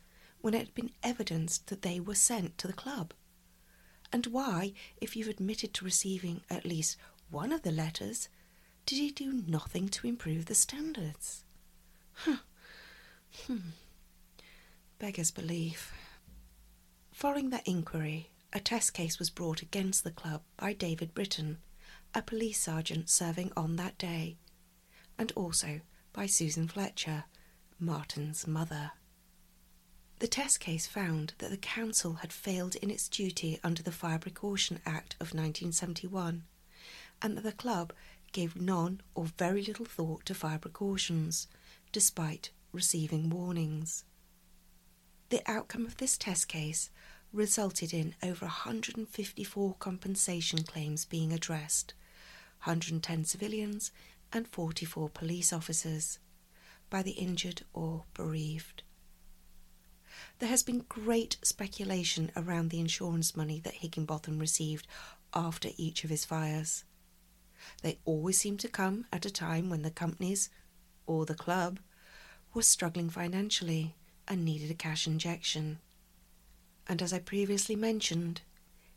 when 0.41 0.53
it 0.53 0.59
had 0.59 0.75
been 0.75 0.91
evidenced 1.01 1.65
that 1.67 1.81
they 1.81 1.99
were 1.99 2.13
sent 2.13 2.59
to 2.59 2.67
the 2.67 2.73
club? 2.73 3.15
And 4.13 4.27
why, 4.27 4.73
if 5.01 5.15
you've 5.15 5.27
admitted 5.27 5.73
to 5.73 5.85
receiving 5.85 6.41
at 6.51 6.65
least 6.65 6.97
one 7.31 7.51
of 7.51 7.63
the 7.63 7.71
letters, 7.71 8.29
did 8.85 8.99
he 8.99 9.09
do 9.09 9.41
nothing 9.47 9.89
to 9.89 10.05
improve 10.05 10.45
the 10.45 10.53
standards? 10.53 11.43
Huh. 12.13 12.37
Hmm. 13.47 13.71
Beggars 14.99 15.31
belief. 15.31 15.93
Following 17.11 17.49
that 17.49 17.67
inquiry, 17.67 18.29
a 18.53 18.59
test 18.59 18.93
case 18.93 19.17
was 19.17 19.31
brought 19.31 19.63
against 19.63 20.03
the 20.03 20.11
club 20.11 20.43
by 20.57 20.73
David 20.73 21.15
Britton, 21.15 21.57
a 22.13 22.21
police 22.21 22.61
sergeant 22.61 23.09
serving 23.09 23.51
on 23.57 23.77
that 23.77 23.97
day 23.97 24.37
and 25.17 25.31
also 25.35 25.81
by 26.13 26.25
Susan 26.25 26.67
Fletcher, 26.67 27.25
Martin's 27.79 28.47
mother. 28.47 28.91
The 30.19 30.27
test 30.27 30.59
case 30.59 30.87
found 30.87 31.33
that 31.37 31.51
the 31.51 31.57
council 31.57 32.15
had 32.15 32.33
failed 32.33 32.75
in 32.75 32.89
its 32.89 33.07
duty 33.07 33.59
under 33.63 33.83
the 33.83 33.91
Fire 33.91 34.17
Precaution 34.17 34.79
Act 34.85 35.13
of 35.15 35.33
1971 35.33 36.43
and 37.21 37.37
that 37.37 37.43
the 37.43 37.51
club 37.51 37.93
gave 38.31 38.55
none 38.55 39.01
or 39.15 39.25
very 39.37 39.63
little 39.63 39.85
thought 39.85 40.25
to 40.25 40.33
fire 40.33 40.59
precautions, 40.59 41.47
despite 41.91 42.51
receiving 42.71 43.29
warnings. 43.29 44.03
The 45.29 45.41
outcome 45.45 45.85
of 45.85 45.97
this 45.97 46.17
test 46.17 46.47
case 46.47 46.89
resulted 47.33 47.93
in 47.93 48.15
over 48.23 48.45
154 48.45 49.75
compensation 49.79 50.63
claims 50.63 51.05
being 51.05 51.33
addressed, 51.33 51.93
110 52.63 53.25
civilians 53.25 53.91
and 54.33 54.47
44 54.47 55.09
police 55.09 55.53
officers 55.53 56.19
by 56.89 57.01
the 57.01 57.11
injured 57.11 57.63
or 57.73 58.05
bereaved. 58.13 58.83
There 60.39 60.49
has 60.49 60.63
been 60.63 60.85
great 60.87 61.37
speculation 61.43 62.31
around 62.35 62.69
the 62.69 62.79
insurance 62.79 63.35
money 63.35 63.59
that 63.61 63.75
Higginbotham 63.75 64.39
received 64.39 64.87
after 65.33 65.69
each 65.77 66.03
of 66.03 66.09
his 66.09 66.25
fires. 66.25 66.83
They 67.81 67.99
always 68.05 68.39
seem 68.39 68.57
to 68.57 68.67
come 68.67 69.05
at 69.11 69.25
a 69.25 69.31
time 69.31 69.69
when 69.69 69.81
the 69.81 69.91
companies, 69.91 70.49
or 71.05 71.25
the 71.25 71.35
club, 71.35 71.79
were 72.53 72.61
struggling 72.61 73.09
financially 73.09 73.95
and 74.27 74.43
needed 74.43 74.71
a 74.71 74.75
cash 74.75 75.07
injection. 75.07 75.79
And 76.87 77.01
as 77.01 77.13
I 77.13 77.19
previously 77.19 77.75
mentioned, 77.75 78.41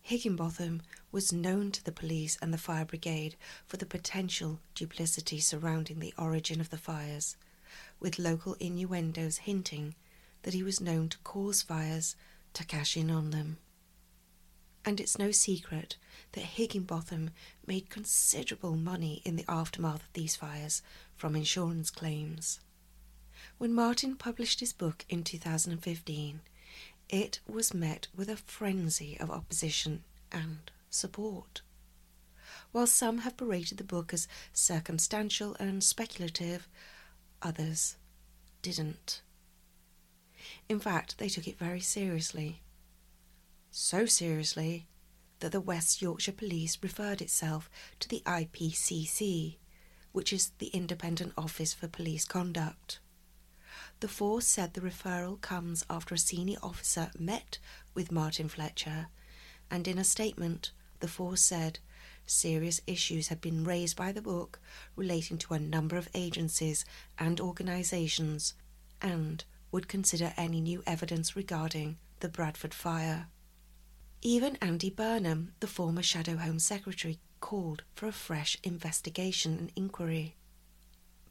Higginbotham 0.02 0.82
was 1.12 1.32
known 1.32 1.70
to 1.72 1.84
the 1.84 1.92
police 1.92 2.38
and 2.40 2.52
the 2.52 2.58
fire 2.58 2.84
brigade 2.84 3.36
for 3.66 3.76
the 3.76 3.86
potential 3.86 4.60
duplicity 4.74 5.40
surrounding 5.40 6.00
the 6.00 6.14
origin 6.18 6.60
of 6.60 6.70
the 6.70 6.78
fires, 6.78 7.36
with 8.00 8.18
local 8.18 8.54
innuendos 8.54 9.38
hinting 9.38 9.94
that 10.42 10.54
he 10.54 10.62
was 10.62 10.80
known 10.80 11.08
to 11.08 11.18
cause 11.18 11.62
fires 11.62 12.16
to 12.54 12.64
cash 12.64 12.96
in 12.96 13.10
on 13.10 13.30
them. 13.30 13.58
And 14.84 14.98
it's 14.98 15.18
no 15.18 15.30
secret 15.30 15.96
that 16.32 16.40
Higginbotham 16.40 17.30
made 17.66 17.90
considerable 17.90 18.76
money 18.76 19.20
in 19.24 19.36
the 19.36 19.44
aftermath 19.48 20.02
of 20.02 20.12
these 20.14 20.36
fires 20.36 20.82
from 21.14 21.36
insurance 21.36 21.90
claims. 21.90 22.60
When 23.58 23.74
Martin 23.74 24.16
published 24.16 24.60
his 24.60 24.72
book 24.72 25.04
in 25.08 25.22
2015, 25.22 26.40
it 27.10 27.40
was 27.48 27.74
met 27.74 28.06
with 28.16 28.28
a 28.30 28.36
frenzy 28.36 29.18
of 29.18 29.30
opposition 29.30 30.04
and 30.30 30.70
support. 30.88 31.62
While 32.72 32.86
some 32.86 33.18
have 33.18 33.36
berated 33.36 33.78
the 33.78 33.84
book 33.84 34.14
as 34.14 34.28
circumstantial 34.52 35.56
and 35.58 35.82
speculative, 35.82 36.68
others 37.42 37.96
didn't. 38.62 39.22
In 40.68 40.78
fact, 40.78 41.18
they 41.18 41.28
took 41.28 41.48
it 41.48 41.58
very 41.58 41.80
seriously. 41.80 42.62
So 43.72 44.06
seriously 44.06 44.86
that 45.40 45.52
the 45.52 45.60
West 45.60 46.00
Yorkshire 46.00 46.32
Police 46.32 46.78
referred 46.82 47.20
itself 47.20 47.68
to 47.98 48.08
the 48.08 48.22
IPCC, 48.24 49.56
which 50.12 50.32
is 50.32 50.52
the 50.58 50.68
Independent 50.68 51.32
Office 51.36 51.74
for 51.74 51.88
Police 51.88 52.24
Conduct. 52.24 53.00
The 54.00 54.08
force 54.08 54.46
said 54.46 54.72
the 54.72 54.80
referral 54.80 55.38
comes 55.40 55.84
after 55.90 56.14
a 56.14 56.18
senior 56.18 56.58
officer 56.62 57.10
met 57.18 57.58
with 57.92 58.10
Martin 58.10 58.48
Fletcher, 58.48 59.08
and 59.70 59.86
in 59.86 59.98
a 59.98 60.04
statement, 60.04 60.72
the 61.00 61.08
force 61.08 61.42
said 61.42 61.80
serious 62.26 62.80
issues 62.86 63.28
had 63.28 63.42
been 63.42 63.62
raised 63.62 63.96
by 63.96 64.12
the 64.12 64.22
book 64.22 64.58
relating 64.96 65.36
to 65.38 65.52
a 65.52 65.58
number 65.58 65.96
of 65.98 66.08
agencies 66.14 66.84
and 67.18 67.40
organisations 67.40 68.54
and 69.02 69.44
would 69.70 69.86
consider 69.86 70.32
any 70.36 70.62
new 70.62 70.82
evidence 70.86 71.36
regarding 71.36 71.98
the 72.20 72.28
Bradford 72.28 72.72
fire. 72.72 73.28
Even 74.22 74.56
Andy 74.62 74.90
Burnham, 74.90 75.52
the 75.60 75.66
former 75.66 76.02
Shadow 76.02 76.36
Home 76.36 76.58
Secretary, 76.58 77.18
called 77.40 77.82
for 77.94 78.06
a 78.06 78.12
fresh 78.12 78.56
investigation 78.62 79.58
and 79.58 79.72
inquiry. 79.76 80.36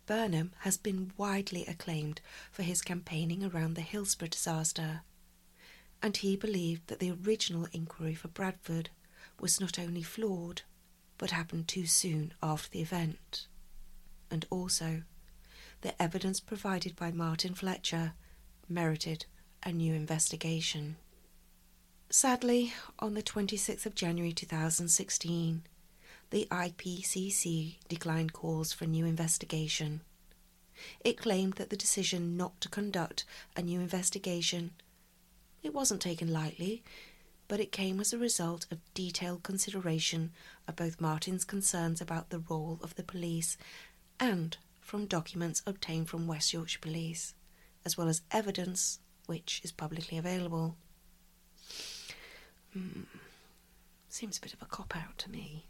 Burnham 0.10 0.54
has 0.62 0.76
been 0.76 1.12
widely 1.18 1.68
acclaimed 1.68 2.20
for 2.52 2.64
his 2.64 2.82
campaigning 2.82 3.44
around 3.44 3.76
the 3.76 3.82
Hillsborough 3.82 4.30
disaster, 4.30 5.02
and 6.02 6.18
he 6.18 6.36
believed 6.36 6.88
that 6.88 6.98
the 6.98 7.12
original 7.12 7.68
inquiry 7.74 8.16
for 8.16 8.28
Bradford 8.28 8.90
was 9.40 9.62
not 9.62 9.78
only 9.78 10.02
flawed, 10.02 10.64
but 11.20 11.30
happened 11.30 11.68
too 11.68 11.86
soon 11.86 12.34
after 12.42 12.72
the 12.72 12.82
event, 12.82 13.46
and 14.32 14.48
also 14.50 15.04
the 15.82 16.02
evidence 16.02 16.40
provided 16.40 16.96
by 16.96 17.12
Martin 17.12 17.54
Fletcher 17.54 18.14
merited 18.68 19.28
a 19.62 19.72
new 19.72 19.94
investigation. 19.94 20.96
Sadly, 22.10 22.74
on 22.98 23.14
the 23.14 23.22
26th 23.22 23.86
of 23.86 23.94
January 23.94 24.34
2016, 24.34 25.68
the 26.30 26.48
IPCC 26.52 27.78
declined 27.88 28.34
calls 28.34 28.72
for 28.72 28.86
a 28.86 28.88
new 28.88 29.06
investigation. 29.06 30.02
It 31.04 31.18
claimed 31.18 31.54
that 31.54 31.70
the 31.70 31.76
decision 31.78 32.38
not 32.38 32.60
to 32.62 32.70
conduct 32.70 33.26
a 33.56 33.62
new 33.62 33.80
investigation 33.80 34.72
it 35.62 35.74
wasn't 35.74 36.02
taken 36.02 36.32
lightly, 36.32 36.84
but 37.48 37.60
it 37.60 37.72
came 37.72 38.00
as 38.00 38.14
a 38.14 38.18
result 38.18 38.66
of 38.72 38.80
detailed 38.94 39.44
consideration 39.44 40.32
of 40.68 40.76
both 40.76 41.02
Martin's 41.02 41.44
concerns 41.44 42.00
about 42.00 42.30
the 42.30 42.40
role 42.40 42.80
of 42.82 42.96
the 42.96 43.04
police 43.04 43.58
and 44.20 44.58
from 44.80 45.06
documents 45.06 45.62
obtained 45.66 46.10
from 46.10 46.28
West 46.28 46.54
Yorkshire 46.54 46.80
Police, 46.80 47.34
as 47.84 47.98
well 47.98 48.08
as 48.08 48.22
evidence 48.32 49.00
which 49.26 49.62
is 49.64 49.72
publicly 49.72 50.18
available. 50.18 50.76
Hmm. 52.74 53.04
Seems 54.08 54.38
a 54.38 54.42
bit 54.42 54.54
of 54.54 54.62
a 54.62 54.66
cop 54.66 54.96
out 54.96 55.18
to 55.20 55.30
me. 55.30 55.69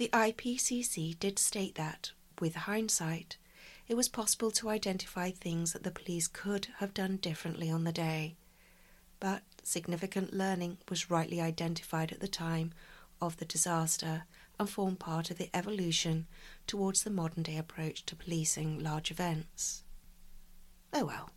The 0.00 0.08
IPCC 0.14 1.18
did 1.18 1.38
state 1.38 1.74
that, 1.74 2.12
with 2.40 2.54
hindsight, 2.54 3.36
it 3.86 3.98
was 3.98 4.08
possible 4.08 4.50
to 4.52 4.70
identify 4.70 5.30
things 5.30 5.74
that 5.74 5.82
the 5.82 5.90
police 5.90 6.26
could 6.26 6.68
have 6.78 6.94
done 6.94 7.18
differently 7.18 7.70
on 7.70 7.84
the 7.84 7.92
day. 7.92 8.36
But 9.18 9.42
significant 9.62 10.32
learning 10.32 10.78
was 10.88 11.10
rightly 11.10 11.38
identified 11.38 12.12
at 12.12 12.20
the 12.20 12.28
time 12.28 12.72
of 13.20 13.36
the 13.36 13.44
disaster 13.44 14.24
and 14.58 14.70
formed 14.70 15.00
part 15.00 15.30
of 15.30 15.36
the 15.36 15.50
evolution 15.52 16.26
towards 16.66 17.02
the 17.02 17.10
modern 17.10 17.42
day 17.42 17.58
approach 17.58 18.06
to 18.06 18.16
policing 18.16 18.78
large 18.78 19.10
events. 19.10 19.84
Oh 20.94 21.04
well, 21.04 21.28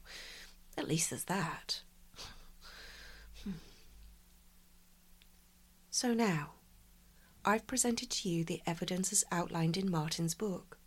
at 0.77 0.87
least 0.87 1.09
there's 1.09 1.25
that. 1.25 1.81
Hmm. 3.43 3.51
So 5.91 6.13
now, 6.13 6.51
I've 7.45 7.67
presented 7.67 8.09
to 8.09 8.29
you 8.29 8.45
the 8.45 8.61
evidence 8.65 9.11
as 9.11 9.25
outlined 9.29 9.75
in 9.75 9.91
Martin's 9.91 10.33
book, 10.33 10.77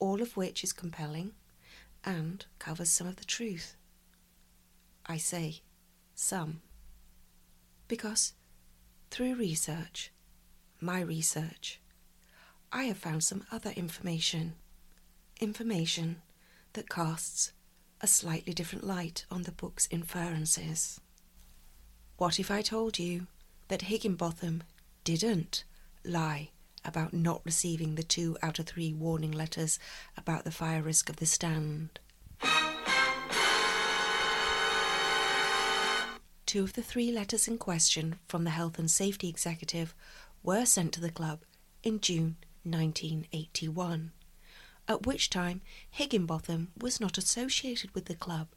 all 0.00 0.20
of 0.20 0.36
which 0.36 0.64
is 0.64 0.72
compelling 0.72 1.32
and 2.04 2.44
covers 2.58 2.90
some 2.90 3.06
of 3.06 3.16
the 3.16 3.24
truth. 3.24 3.76
I 5.06 5.16
say 5.16 5.60
some. 6.16 6.60
Because 7.86 8.32
through 9.12 9.36
research, 9.36 10.10
my 10.80 11.00
research, 11.00 11.80
I 12.72 12.84
have 12.84 12.98
found 12.98 13.22
some 13.22 13.44
other 13.52 13.70
information. 13.70 14.54
Information 15.40 16.20
that 16.72 16.88
casts 16.88 17.52
a 18.00 18.08
slightly 18.08 18.52
different 18.52 18.84
light 18.84 19.24
on 19.30 19.44
the 19.44 19.52
book's 19.52 19.86
inferences. 19.92 21.00
What 22.16 22.40
if 22.40 22.50
I 22.50 22.60
told 22.60 22.98
you 22.98 23.28
that 23.68 23.82
Heginbotham 23.82 24.64
didn't 25.04 25.62
lie 26.06 26.50
about 26.84 27.12
not 27.12 27.42
receiving 27.44 27.94
the 27.94 28.02
two 28.02 28.36
out 28.42 28.58
of 28.58 28.66
three 28.66 28.92
warning 28.92 29.32
letters 29.32 29.78
about 30.16 30.44
the 30.44 30.50
fire 30.50 30.82
risk 30.82 31.08
of 31.08 31.16
the 31.16 31.26
stand. 31.26 31.98
Two 36.46 36.62
of 36.62 36.74
the 36.74 36.82
three 36.82 37.10
letters 37.10 37.48
in 37.48 37.58
question 37.58 38.20
from 38.28 38.44
the 38.44 38.50
Health 38.50 38.78
and 38.78 38.90
Safety 38.90 39.28
Executive 39.28 39.94
were 40.42 40.64
sent 40.64 40.92
to 40.92 41.00
the 41.00 41.10
club 41.10 41.40
in 41.82 42.00
June 42.00 42.36
1981, 42.62 44.12
at 44.86 45.06
which 45.06 45.28
time 45.28 45.60
Heginbotham 45.90 46.68
was 46.80 47.00
not 47.00 47.18
associated 47.18 47.92
with 47.94 48.04
the 48.04 48.14
club. 48.14 48.48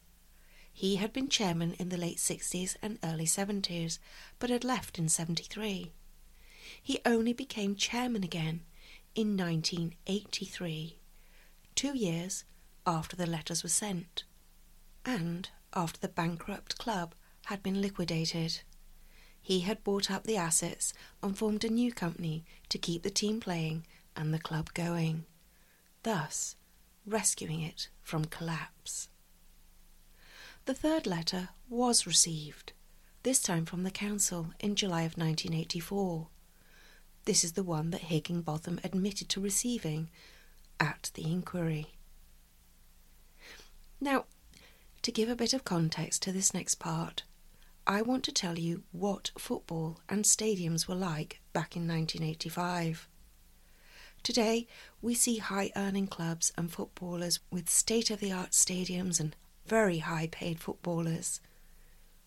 He 0.72 0.96
had 0.96 1.12
been 1.12 1.28
chairman 1.28 1.74
in 1.74 1.88
the 1.88 1.96
late 1.96 2.18
60s 2.18 2.76
and 2.80 3.00
early 3.02 3.26
70s, 3.26 3.98
but 4.38 4.50
had 4.50 4.62
left 4.62 4.98
in 4.98 5.08
73 5.08 5.92
he 6.82 7.00
only 7.04 7.32
became 7.32 7.74
chairman 7.74 8.22
again 8.24 8.62
in 9.14 9.36
1983, 9.36 10.98
two 11.74 11.96
years 11.96 12.44
after 12.86 13.16
the 13.16 13.26
letters 13.26 13.62
were 13.62 13.68
sent, 13.68 14.24
and 15.04 15.50
after 15.74 15.98
the 15.98 16.08
bankrupt 16.08 16.78
club 16.78 17.14
had 17.46 17.62
been 17.62 17.80
liquidated. 17.80 18.60
He 19.40 19.60
had 19.60 19.82
bought 19.82 20.10
up 20.10 20.24
the 20.24 20.36
assets 20.36 20.92
and 21.22 21.36
formed 21.36 21.64
a 21.64 21.68
new 21.68 21.92
company 21.92 22.44
to 22.68 22.78
keep 22.78 23.02
the 23.02 23.10
team 23.10 23.40
playing 23.40 23.86
and 24.14 24.32
the 24.32 24.38
club 24.38 24.72
going, 24.74 25.24
thus 26.02 26.56
rescuing 27.06 27.62
it 27.62 27.88
from 28.02 28.26
collapse. 28.26 29.08
The 30.66 30.74
third 30.74 31.06
letter 31.06 31.48
was 31.68 32.06
received, 32.06 32.72
this 33.22 33.40
time 33.40 33.64
from 33.64 33.82
the 33.82 33.90
council 33.90 34.52
in 34.60 34.76
July 34.76 35.02
of 35.02 35.16
1984. 35.16 36.28
This 37.24 37.44
is 37.44 37.52
the 37.52 37.62
one 37.62 37.90
that 37.90 38.02
Heginbotham 38.02 38.80
admitted 38.82 39.28
to 39.30 39.40
receiving 39.40 40.08
at 40.78 41.10
the 41.14 41.24
inquiry. 41.24 41.88
Now, 44.00 44.24
to 45.02 45.12
give 45.12 45.28
a 45.28 45.36
bit 45.36 45.52
of 45.52 45.64
context 45.64 46.22
to 46.22 46.32
this 46.32 46.54
next 46.54 46.76
part, 46.76 47.24
I 47.86 48.02
want 48.02 48.24
to 48.24 48.32
tell 48.32 48.58
you 48.58 48.84
what 48.92 49.30
football 49.38 50.00
and 50.08 50.24
stadiums 50.24 50.86
were 50.86 50.94
like 50.94 51.40
back 51.52 51.76
in 51.76 51.88
1985. 51.88 53.08
Today, 54.22 54.66
we 55.00 55.14
see 55.14 55.38
high 55.38 55.70
earning 55.76 56.06
clubs 56.06 56.52
and 56.56 56.70
footballers 56.70 57.40
with 57.50 57.68
state 57.70 58.10
of 58.10 58.20
the 58.20 58.32
art 58.32 58.50
stadiums 58.50 59.18
and 59.18 59.34
very 59.66 59.98
high 59.98 60.28
paid 60.30 60.60
footballers. 60.60 61.40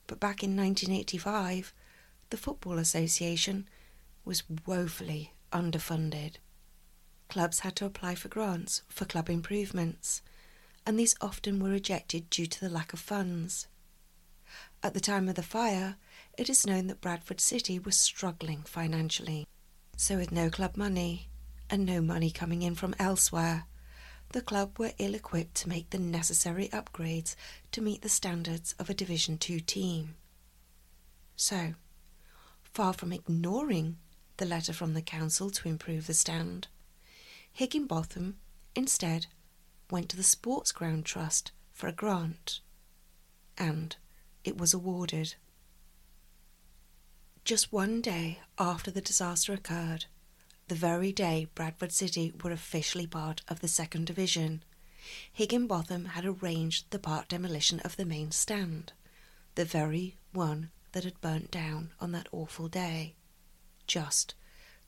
But 0.07 0.19
back 0.19 0.43
in 0.43 0.57
1985, 0.57 1.73
the 2.29 2.37
Football 2.37 2.79
Association 2.79 3.67
was 4.25 4.43
woefully 4.65 5.33
underfunded. 5.51 6.35
Clubs 7.29 7.59
had 7.59 7.75
to 7.77 7.85
apply 7.85 8.15
for 8.15 8.27
grants 8.27 8.83
for 8.89 9.05
club 9.05 9.29
improvements, 9.29 10.21
and 10.85 10.99
these 10.99 11.15
often 11.21 11.59
were 11.59 11.69
rejected 11.69 12.29
due 12.29 12.45
to 12.45 12.59
the 12.59 12.69
lack 12.69 12.93
of 12.93 12.99
funds. 12.99 13.67
At 14.83 14.93
the 14.93 14.99
time 14.99 15.29
of 15.29 15.35
the 15.35 15.43
fire, 15.43 15.95
it 16.37 16.49
is 16.49 16.67
known 16.67 16.87
that 16.87 17.01
Bradford 17.01 17.41
City 17.41 17.79
was 17.79 17.97
struggling 17.97 18.63
financially. 18.63 19.47
So, 19.95 20.17
with 20.17 20.31
no 20.31 20.49
club 20.49 20.75
money 20.75 21.29
and 21.69 21.85
no 21.85 22.01
money 22.01 22.31
coming 22.31 22.61
in 22.61 22.75
from 22.75 22.95
elsewhere, 22.99 23.65
the 24.33 24.41
club 24.41 24.77
were 24.77 24.93
ill 24.97 25.15
equipped 25.15 25.55
to 25.55 25.69
make 25.69 25.89
the 25.91 25.99
necessary 25.99 26.67
upgrades 26.69 27.35
to 27.71 27.81
meet 27.81 28.01
the 28.01 28.09
standards 28.09 28.73
of 28.79 28.89
a 28.89 28.93
Division 28.93 29.37
Two 29.37 29.59
team. 29.59 30.15
So, 31.35 31.75
far 32.63 32.93
from 32.93 33.13
ignoring 33.13 33.97
the 34.37 34.45
letter 34.45 34.73
from 34.73 34.93
the 34.93 35.01
council 35.01 35.49
to 35.51 35.69
improve 35.69 36.07
the 36.07 36.13
stand. 36.13 36.67
Heginbotham, 37.53 38.37
instead, 38.75 39.27
went 39.91 40.09
to 40.09 40.17
the 40.17 40.23
Sports 40.23 40.71
Ground 40.71 41.05
Trust 41.05 41.51
for 41.71 41.87
a 41.87 41.91
grant, 41.91 42.59
and 43.57 43.95
it 44.43 44.57
was 44.57 44.73
awarded. 44.73 45.35
Just 47.45 47.71
one 47.71 48.01
day 48.01 48.39
after 48.57 48.89
the 48.89 49.01
disaster 49.01 49.53
occurred, 49.53 50.05
the 50.67 50.75
very 50.75 51.11
day 51.11 51.47
Bradford 51.53 51.91
City 51.91 52.33
were 52.43 52.51
officially 52.51 53.05
part 53.05 53.41
of 53.47 53.59
the 53.59 53.67
second 53.67 54.07
division, 54.07 54.63
Heginbotham 55.33 56.05
had 56.05 56.25
arranged 56.25 56.89
the 56.89 56.99
part 56.99 57.27
demolition 57.27 57.81
of 57.81 57.97
the 57.97 58.05
main 58.05 58.31
stand, 58.31 58.93
the 59.55 59.65
very 59.65 60.15
one 60.31 60.71
that 60.93 61.03
had 61.03 61.19
burnt 61.21 61.51
down 61.51 61.91
on 61.99 62.13
that 62.13 62.29
awful 62.31 62.67
day 62.67 63.15
just 63.87 64.35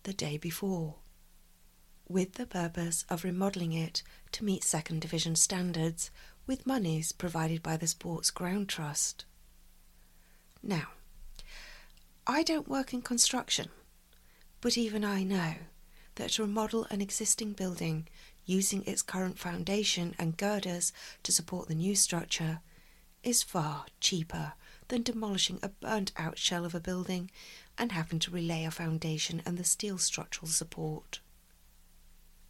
the 0.04 0.14
day 0.14 0.38
before. 0.38 0.96
with 2.08 2.34
the 2.34 2.46
purpose 2.46 3.04
of 3.10 3.24
remodelling 3.24 3.74
it 3.74 4.04
to 4.32 4.44
meet 4.46 4.64
second 4.64 5.02
division 5.02 5.36
standards 5.36 6.12
with 6.46 6.68
monies 6.68 7.12
provided 7.12 7.64
by 7.64 7.76
the 7.78 7.88
Sports 7.88 8.30
Ground 8.30 8.70
Trust. 8.70 9.26
Now, 10.62 10.90
I 12.28 12.44
don't 12.44 12.68
work 12.68 12.94
in 12.94 13.02
construction, 13.02 13.70
but 14.62 14.78
even 14.78 15.04
I 15.04 15.24
know 15.24 15.56
that 16.16 16.32
to 16.32 16.44
remodel 16.44 16.86
an 16.90 17.02
existing 17.02 17.54
building 17.54 18.08
using 18.46 18.84
its 18.86 19.02
current 19.02 19.40
foundation 19.40 20.14
and 20.20 20.38
girders 20.38 20.94
to 21.24 21.32
support 21.32 21.68
the 21.68 21.76
new 21.76 21.96
structure 21.96 22.60
is 23.24 23.42
far 23.42 23.86
cheaper 24.00 24.54
than 24.88 25.02
demolishing 25.02 25.60
a 25.64 25.70
burnt 25.70 26.12
out 26.16 26.38
shell 26.38 26.64
of 26.64 26.76
a 26.76 26.80
building 26.80 27.32
and 27.78 27.92
having 27.92 28.20
to 28.20 28.32
relay 28.32 28.64
a 28.64 28.72
foundation 28.72 29.42
and 29.46 29.58
the 29.58 29.64
steel 29.64 29.98
structural 29.98 30.48
support. 30.48 31.20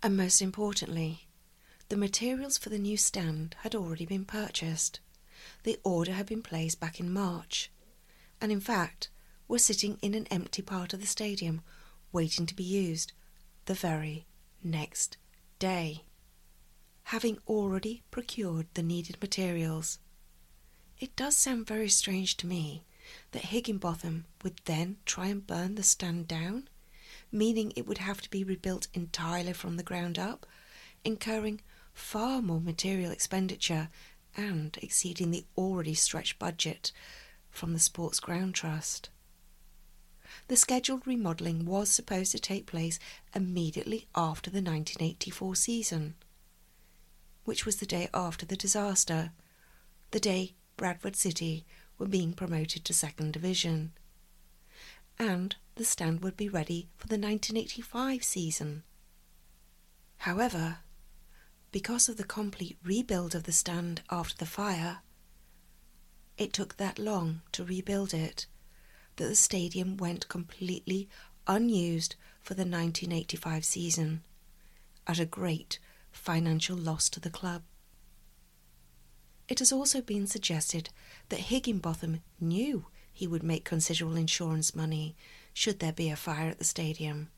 And 0.03 0.15
most 0.15 0.41
importantly, 0.41 1.27
the 1.89 1.97
materials 1.97 2.57
for 2.57 2.69
the 2.69 2.79
new 2.79 2.97
stand 2.97 3.55
had 3.61 3.75
already 3.75 4.05
been 4.05 4.25
purchased. 4.25 4.99
The 5.63 5.79
order 5.83 6.13
had 6.13 6.25
been 6.25 6.41
placed 6.41 6.79
back 6.79 6.99
in 6.99 7.11
March, 7.11 7.71
and 8.41 8.51
in 8.51 8.59
fact 8.59 9.09
were 9.47 9.59
sitting 9.59 9.97
in 10.01 10.13
an 10.15 10.27
empty 10.27 10.61
part 10.61 10.93
of 10.93 11.01
the 11.01 11.07
stadium 11.07 11.61
waiting 12.11 12.45
to 12.47 12.55
be 12.55 12.63
used 12.63 13.13
the 13.65 13.73
very 13.73 14.25
next 14.63 15.17
day. 15.59 16.03
Having 17.03 17.37
already 17.47 18.03
procured 18.09 18.67
the 18.73 18.81
needed 18.81 19.21
materials, 19.21 19.99
it 20.99 21.15
does 21.15 21.37
sound 21.37 21.67
very 21.67 21.89
strange 21.89 22.37
to 22.37 22.47
me 22.47 22.83
that 23.31 23.45
Heginbotham 23.45 24.25
would 24.43 24.61
then 24.65 24.97
try 25.05 25.27
and 25.27 25.45
burn 25.45 25.75
the 25.75 25.83
stand 25.83 26.27
down, 26.27 26.67
meaning 27.31 27.73
it 27.75 27.85
would 27.87 27.99
have 27.99 28.21
to 28.21 28.29
be 28.29 28.43
rebuilt 28.43 28.87
entirely 28.93 29.53
from 29.53 29.77
the 29.77 29.83
ground 29.83 30.17
up, 30.17 30.45
incurring 31.03 31.61
far 31.93 32.41
more 32.41 32.61
material 32.61 33.11
expenditure 33.11 33.89
and 34.35 34.77
exceeding 34.81 35.31
the 35.31 35.45
already 35.57 35.93
stretched 35.93 36.39
budget 36.39 36.91
from 37.49 37.73
the 37.73 37.79
Sports 37.79 38.19
Ground 38.19 38.53
Trust. 38.53 39.09
The 40.47 40.57
scheduled 40.57 41.07
remodelling 41.07 41.65
was 41.65 41.89
supposed 41.89 42.31
to 42.33 42.39
take 42.39 42.65
place 42.65 42.99
immediately 43.33 44.07
after 44.15 44.49
the 44.49 44.57
1984 44.57 45.55
season, 45.55 46.15
which 47.45 47.65
was 47.65 47.77
the 47.77 47.85
day 47.85 48.09
after 48.13 48.45
the 48.45 48.57
disaster, 48.57 49.31
the 50.11 50.19
day 50.19 50.55
Bradford 50.77 51.15
City 51.15 51.65
were 51.97 52.07
being 52.07 52.33
promoted 52.33 52.85
to 52.85 52.93
Second 52.93 53.33
Division. 53.33 53.93
And 55.17 55.55
the 55.75 55.85
stand 55.85 56.21
would 56.21 56.35
be 56.35 56.49
ready 56.49 56.89
for 56.97 57.07
the 57.07 57.17
1985 57.17 58.23
season. 58.23 58.83
However, 60.19 60.79
because 61.71 62.07
of 62.09 62.17
the 62.17 62.23
complete 62.23 62.77
rebuild 62.83 63.35
of 63.35 63.43
the 63.43 63.51
stand 63.51 64.01
after 64.09 64.35
the 64.37 64.45
fire, 64.45 64.99
it 66.37 66.53
took 66.53 66.77
that 66.77 66.99
long 66.99 67.41
to 67.51 67.63
rebuild 67.63 68.13
it 68.13 68.47
that 69.15 69.27
the 69.27 69.35
stadium 69.35 69.97
went 69.97 70.27
completely 70.27 71.07
unused 71.47 72.15
for 72.41 72.53
the 72.53 72.61
1985 72.61 73.63
season, 73.63 74.23
at 75.07 75.19
a 75.19 75.25
great 75.25 75.79
financial 76.11 76.77
loss 76.77 77.09
to 77.09 77.19
the 77.19 77.29
club. 77.29 77.61
It 79.47 79.59
has 79.59 79.71
also 79.71 80.01
been 80.01 80.25
suggested 80.25 80.89
that 81.29 81.41
Heginbotham 81.41 82.21
knew 82.39 82.87
he 83.13 83.27
would 83.27 83.43
make 83.43 83.63
considerable 83.63 84.17
insurance 84.17 84.73
money 84.73 85.15
should 85.53 85.79
there 85.79 85.93
be 85.93 86.09
a 86.09 86.15
fire 86.15 86.49
at 86.49 86.57
the 86.57 86.65
stadium, 86.65 87.29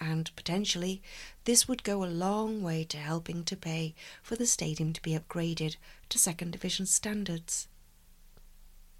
and 0.00 0.34
potentially 0.36 1.02
this 1.44 1.68
would 1.68 1.84
go 1.84 2.02
a 2.02 2.06
long 2.06 2.62
way 2.62 2.82
to 2.84 2.96
helping 2.96 3.44
to 3.44 3.56
pay 3.56 3.94
for 4.22 4.36
the 4.36 4.46
stadium 4.46 4.92
to 4.92 5.02
be 5.02 5.16
upgraded 5.16 5.76
to 6.08 6.18
second 6.18 6.52
division 6.52 6.86
standards. 6.86 7.68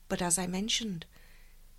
But 0.09 0.21
as 0.21 0.39
I 0.39 0.47
mentioned, 0.47 1.07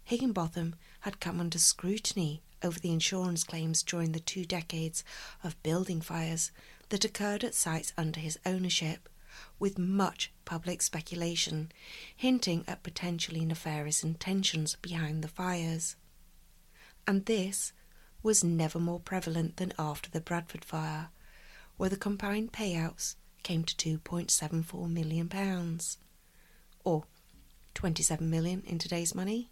Heginbotham 0.04 0.76
had 1.02 1.20
come 1.20 1.40
under 1.40 1.60
scrutiny 1.60 2.42
over 2.64 2.80
the 2.80 2.92
insurance 2.92 3.44
claims 3.44 3.84
during 3.84 4.12
the 4.12 4.20
two 4.20 4.46
decades 4.46 5.04
of 5.44 5.62
building 5.64 6.02
fires 6.02 6.52
that 6.90 7.06
occurred 7.06 7.44
at 7.44 7.54
sites 7.54 7.94
under 7.98 8.20
his 8.20 8.40
ownership 8.46 9.08
with 9.60 9.78
much 9.78 10.32
public 10.46 10.82
speculation 10.82 11.72
hinting 12.16 12.64
at 12.68 12.84
potentially 12.84 13.46
nefarious 13.46 14.04
intentions 14.04 14.76
behind 14.82 15.24
the 15.24 15.28
fires. 15.28 15.96
And 17.08 17.26
this 17.26 17.74
was 18.24 18.44
never 18.44 18.80
more 18.80 19.00
prevalent 19.00 19.58
than 19.58 19.74
after 19.78 20.10
the 20.10 20.22
Bradford 20.22 20.66
fire, 20.66 21.10
where 21.78 21.90
the 21.90 21.98
combined 21.98 22.52
payouts 22.52 23.16
came 23.44 23.64
to 23.64 24.00
£2.74 24.00 24.90
million, 24.92 25.30
or 26.84 27.04
27 27.76 28.30
million 28.30 28.64
in 28.66 28.80
today's 28.80 29.14
money, 29.14 29.50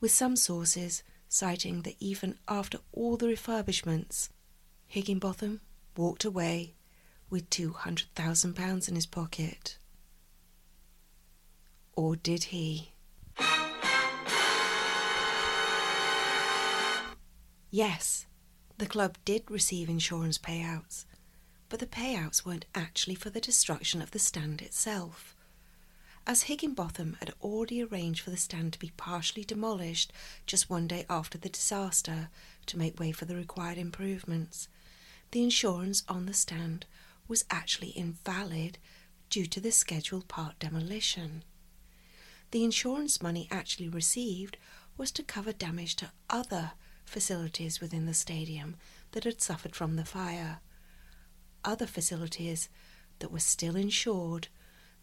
with 0.00 0.12
some 0.12 0.36
sources 0.36 1.02
citing 1.28 1.82
that 1.82 1.96
even 1.98 2.36
after 2.48 2.78
all 2.92 3.16
the 3.16 3.26
refurbishments, 3.26 4.28
Heginbotham 4.86 5.60
walked 5.96 6.24
away 6.24 6.74
with 7.30 7.48
£200,000 7.50 8.88
in 8.88 8.94
his 8.94 9.06
pocket. 9.06 9.78
Or 11.94 12.16
did 12.16 12.44
he? 12.44 12.92
Yes, 17.70 18.26
the 18.78 18.86
club 18.86 19.16
did 19.24 19.48
receive 19.48 19.88
insurance 19.88 20.38
payouts, 20.38 21.04
but 21.68 21.78
the 21.78 21.86
payouts 21.86 22.44
weren't 22.44 22.64
actually 22.74 23.14
for 23.14 23.30
the 23.30 23.40
destruction 23.40 24.02
of 24.02 24.10
the 24.10 24.18
stand 24.18 24.60
itself. 24.60 25.36
As 26.26 26.44
Heginbotham 26.44 27.16
had 27.20 27.32
already 27.40 27.82
arranged 27.82 28.20
for 28.22 28.30
the 28.30 28.36
stand 28.36 28.72
to 28.72 28.78
be 28.78 28.92
partially 28.96 29.44
demolished 29.44 30.12
just 30.46 30.68
one 30.68 30.86
day 30.86 31.06
after 31.08 31.38
the 31.38 31.48
disaster 31.48 32.28
to 32.66 32.78
make 32.78 32.98
way 32.98 33.12
for 33.12 33.24
the 33.24 33.36
required 33.36 33.78
improvements, 33.78 34.68
the 35.30 35.42
insurance 35.42 36.02
on 36.08 36.26
the 36.26 36.34
stand 36.34 36.86
was 37.30 37.44
actually 37.48 37.90
invalid 37.90 38.76
due 39.30 39.46
to 39.46 39.60
the 39.60 39.70
scheduled 39.70 40.26
part 40.26 40.58
demolition. 40.58 41.44
The 42.50 42.64
insurance 42.64 43.22
money 43.22 43.46
actually 43.52 43.88
received 43.88 44.56
was 44.96 45.12
to 45.12 45.22
cover 45.22 45.52
damage 45.52 45.94
to 45.96 46.10
other 46.28 46.72
facilities 47.04 47.80
within 47.80 48.06
the 48.06 48.14
stadium 48.14 48.74
that 49.12 49.22
had 49.22 49.40
suffered 49.40 49.76
from 49.76 49.94
the 49.94 50.04
fire, 50.04 50.58
other 51.64 51.86
facilities 51.86 52.68
that 53.20 53.30
were 53.30 53.38
still 53.38 53.76
insured 53.76 54.48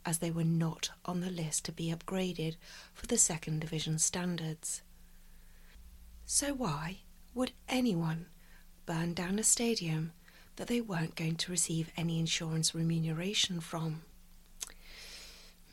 as 0.06 0.20
they 0.20 0.30
were 0.30 0.44
not 0.44 0.90
on 1.06 1.22
the 1.22 1.30
list 1.30 1.64
to 1.66 1.72
be 1.72 1.94
upgraded 1.94 2.58
for 2.94 3.08
the 3.08 3.18
second 3.18 3.62
division 3.62 3.98
standards. 3.98 4.82
So, 6.26 6.54
why 6.54 7.00
would 7.34 7.54
anyone 7.70 8.26
burn 8.86 9.14
down 9.14 9.40
a 9.40 9.44
stadium 9.44 10.12
that 10.58 10.68
they 10.68 10.82
weren't 10.82 11.16
going 11.16 11.36
to 11.36 11.52
receive 11.52 11.92
any 11.96 12.20
insurance 12.20 12.76
remuneration 12.76 13.60
from. 13.62 14.02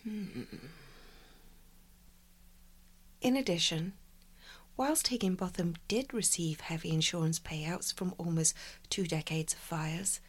Hmm. 0.04 0.42
In 3.20 3.36
addition, 3.36 3.94
whilst 4.76 5.08
Heginbotham 5.08 5.76
did 5.88 6.12
receive 6.12 6.60
heavy 6.60 6.90
insurance 6.90 7.38
payouts 7.40 7.92
from 7.92 8.14
almost 8.18 8.54
two 8.90 9.06
decades 9.06 9.54
of 9.54 9.58
fires, 9.58 10.20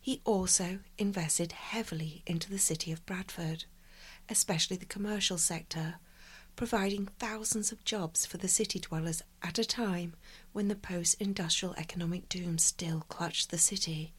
he 0.00 0.20
also 0.24 0.80
invested 0.98 1.52
heavily 1.52 2.22
into 2.26 2.50
the 2.50 2.58
city 2.58 2.90
of 2.90 3.06
Bradford, 3.06 3.64
especially 4.28 4.76
the 4.76 4.84
commercial 4.84 5.38
sector, 5.38 5.94
providing 6.56 7.06
thousands 7.20 7.70
of 7.70 7.84
jobs 7.84 8.26
for 8.26 8.38
the 8.38 8.48
city 8.48 8.80
dwellers 8.80 9.22
at 9.42 9.58
a 9.58 9.64
time 9.64 10.14
when 10.52 10.68
the 10.68 10.76
post 10.76 11.20
industrial 11.20 11.74
economic 11.76 12.28
doom 12.28 12.58
still 12.58 13.04
clutched 13.08 13.50
the 13.50 13.58
city 13.58 14.12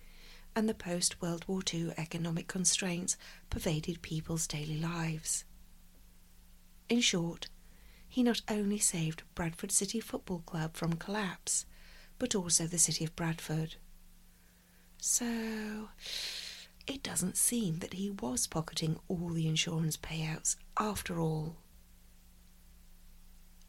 and 0.56 0.68
the 0.70 0.74
post 0.74 1.22
World 1.22 1.46
War 1.48 1.62
II 1.74 1.94
economic 1.98 2.48
constraints 2.48 3.18
pervaded 3.50 4.02
people's 4.02 4.48
daily 4.48 4.80
lives. 4.80 5.46
In 6.90 7.02
short, 7.02 7.48
he 8.08 8.22
not 8.22 8.42
only 8.50 8.78
saved 8.78 9.24
Bradford 9.34 9.72
City 9.72 10.00
Football 10.00 10.44
Club 10.46 10.76
from 10.76 10.94
collapse, 10.94 11.66
but 12.20 12.36
also 12.36 12.68
the 12.68 12.78
city 12.78 13.04
of 13.04 13.16
Bradford. 13.16 13.76
So, 15.00 15.90
it 16.86 17.02
doesn't 17.02 17.38
seem 17.38 17.80
that 17.80 17.94
he 17.94 18.12
was 18.12 18.46
pocketing 18.46 19.00
all 19.08 19.30
the 19.30 19.48
insurance 19.48 19.98
payouts 19.98 20.56
after 20.80 21.20
all. 21.20 21.58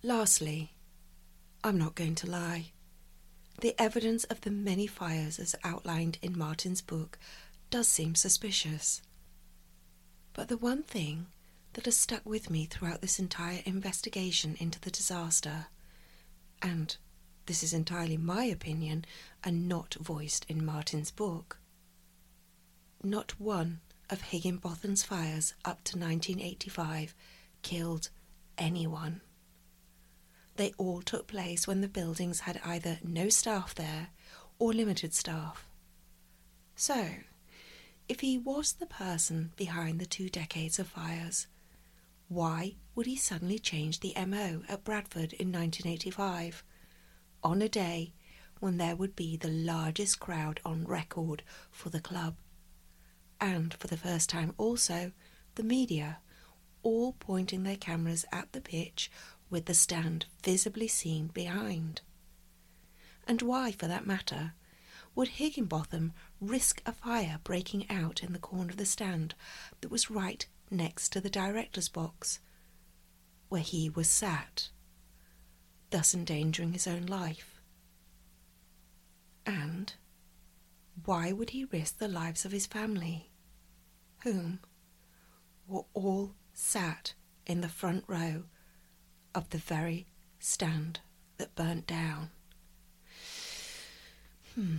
Lastly, 0.03 0.74
I'm 1.67 1.79
not 1.79 1.95
going 1.95 2.15
to 2.17 2.31
lie. 2.31 2.73
The 3.63 3.75
evidence 3.81 4.25
of 4.25 4.43
the 4.43 4.51
many 4.51 4.87
fires 4.87 5.39
as 5.39 5.57
outlined 5.65 6.19
in 6.21 6.37
Martin's 6.37 6.83
book 6.83 7.19
does 7.71 7.89
seem 7.89 8.15
suspicious. 8.15 9.01
But 10.35 10.49
the 10.49 10.59
one 10.59 10.83
thing 10.83 11.29
that 11.73 11.87
has 11.87 11.97
stuck 11.97 12.21
with 12.27 12.51
me 12.51 12.67
throughout 12.67 13.01
this 13.01 13.19
entire 13.19 13.63
investigation 13.65 14.57
into 14.61 14.79
the 14.79 14.91
disaster, 14.91 15.69
and 16.61 16.95
this 17.47 17.63
is 17.63 17.73
entirely 17.73 18.19
my 18.19 18.45
opinion 18.45 19.07
and 19.43 19.67
not 19.67 19.95
voiced 19.99 20.45
in 20.51 20.67
Martin's 20.67 21.11
book. 21.11 21.59
Not 23.03 23.41
one 23.41 23.81
of 24.11 24.21
Heginbotham's 24.21 25.03
fires 25.03 25.55
up 25.65 25.83
to 25.85 25.99
1985 25.99 27.15
killed 27.63 28.11
anyone. 28.59 29.23
They 30.57 30.73
all 30.79 31.03
took 31.03 31.27
place 31.27 31.67
when 31.67 31.81
the 31.81 31.89
buildings 31.89 32.41
had 32.41 32.61
either 32.65 32.99
no 33.03 33.29
staff 33.29 33.75
there 33.75 34.09
or 34.59 34.73
limited 34.73 35.13
staff. 35.15 35.67
So, 36.77 37.11
if 38.09 38.21
he 38.21 38.39
was 38.39 38.75
the 38.75 38.87
person 38.87 39.53
behind 39.57 39.99
the 39.99 40.07
two 40.07 40.29
decades 40.29 40.79
of 40.79 40.89
fires, 40.89 41.47
why 42.29 42.77
would 42.95 43.07
he 43.07 43.17
suddenly 43.17 43.59
change 43.59 44.01
the 44.01 44.15
MO 44.27 44.63
at 44.69 44.85
Bradford 44.85 45.33
in 45.35 45.53
1985 45.53 46.65
on 47.43 47.61
a 47.61 47.69
day 47.69 48.13
when 48.61 48.77
there 48.77 48.97
would 48.97 49.17
be 49.17 49.37
the 49.37 49.49
largest 49.49 50.21
crowd 50.21 50.61
on 50.65 50.85
record 50.85 51.43
for 51.71 51.91
the 51.91 52.01
club? 52.01 52.37
And 53.41 53.75
for 53.75 53.89
the 53.89 53.97
first 53.97 54.31
time, 54.31 54.55
also, 54.57 55.13
the 55.57 55.63
media, 55.63 56.19
all 56.83 57.13
pointing 57.19 57.63
their 57.63 57.77
cameras 57.77 58.25
at 58.33 58.53
the 58.53 58.61
pitch 58.61 59.11
with 59.55 59.67
the 59.67 59.73
stand 59.73 60.27
visibly 60.43 60.89
seen 60.89 61.29
behind. 61.29 62.01
And 63.25 63.41
why, 63.41 63.71
for 63.71 63.87
that 63.87 64.05
matter, 64.05 64.55
would 65.15 65.29
Heginbotham 65.29 66.13
risk 66.41 66.83
a 66.85 66.91
fire 66.91 67.39
breaking 67.45 67.89
out 67.89 68.25
in 68.25 68.33
the 68.33 68.41
corner 68.41 68.71
of 68.71 68.79
the 68.79 68.85
stand 68.85 69.37
that 69.81 69.93
was 69.93 70.11
right 70.11 70.45
next 70.73 71.11
to 71.11 71.21
the 71.21 71.31
director's 71.31 71.89
box, 71.89 72.41
where 73.49 73.61
he 73.61 73.89
was 73.89 74.09
sat, 74.09 74.71
thus 75.91 76.17
endangering 76.17 76.73
his 76.73 76.89
own 76.89 77.07
life? 77.07 77.61
And 79.47 79.95
why 81.05 81.31
would 81.31 81.51
he 81.51 81.65
risk 81.67 81.99
the 81.99 82.09
lives 82.09 82.45
of 82.45 82.51
his 82.51 82.67
family, 82.67 83.31
whom 84.25 84.59
were 85.69 85.85
all 85.95 86.35
sat 86.53 87.15
in 87.47 87.61
the 87.61 87.69
front 87.69 88.03
row 88.09 88.47
of 89.35 89.51
the 89.51 89.59
very 89.59 90.07
stand 90.39 91.01
that 91.39 91.55
burnt 91.55 91.87
down. 91.87 92.31
Hmm. 94.55 94.77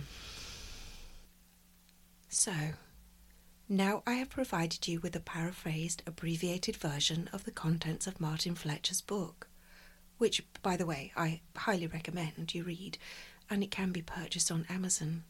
So, 2.28 2.52
now 3.68 4.02
I 4.06 4.14
have 4.14 4.30
provided 4.30 4.86
you 4.86 5.00
with 5.00 5.16
a 5.16 5.20
paraphrased, 5.20 6.02
abbreviated 6.06 6.76
version 6.76 7.28
of 7.32 7.44
the 7.44 7.50
contents 7.50 8.06
of 8.06 8.20
Martin 8.20 8.54
Fletcher's 8.54 9.00
book, 9.00 9.48
which, 10.18 10.42
by 10.62 10.76
the 10.76 10.86
way, 10.86 11.12
I 11.16 11.40
highly 11.56 11.86
recommend 11.86 12.54
you 12.54 12.64
read, 12.64 12.98
and 13.50 13.62
it 13.62 13.70
can 13.70 13.92
be 13.92 14.02
purchased 14.02 14.50
on 14.50 14.66
Amazon. 14.68 15.24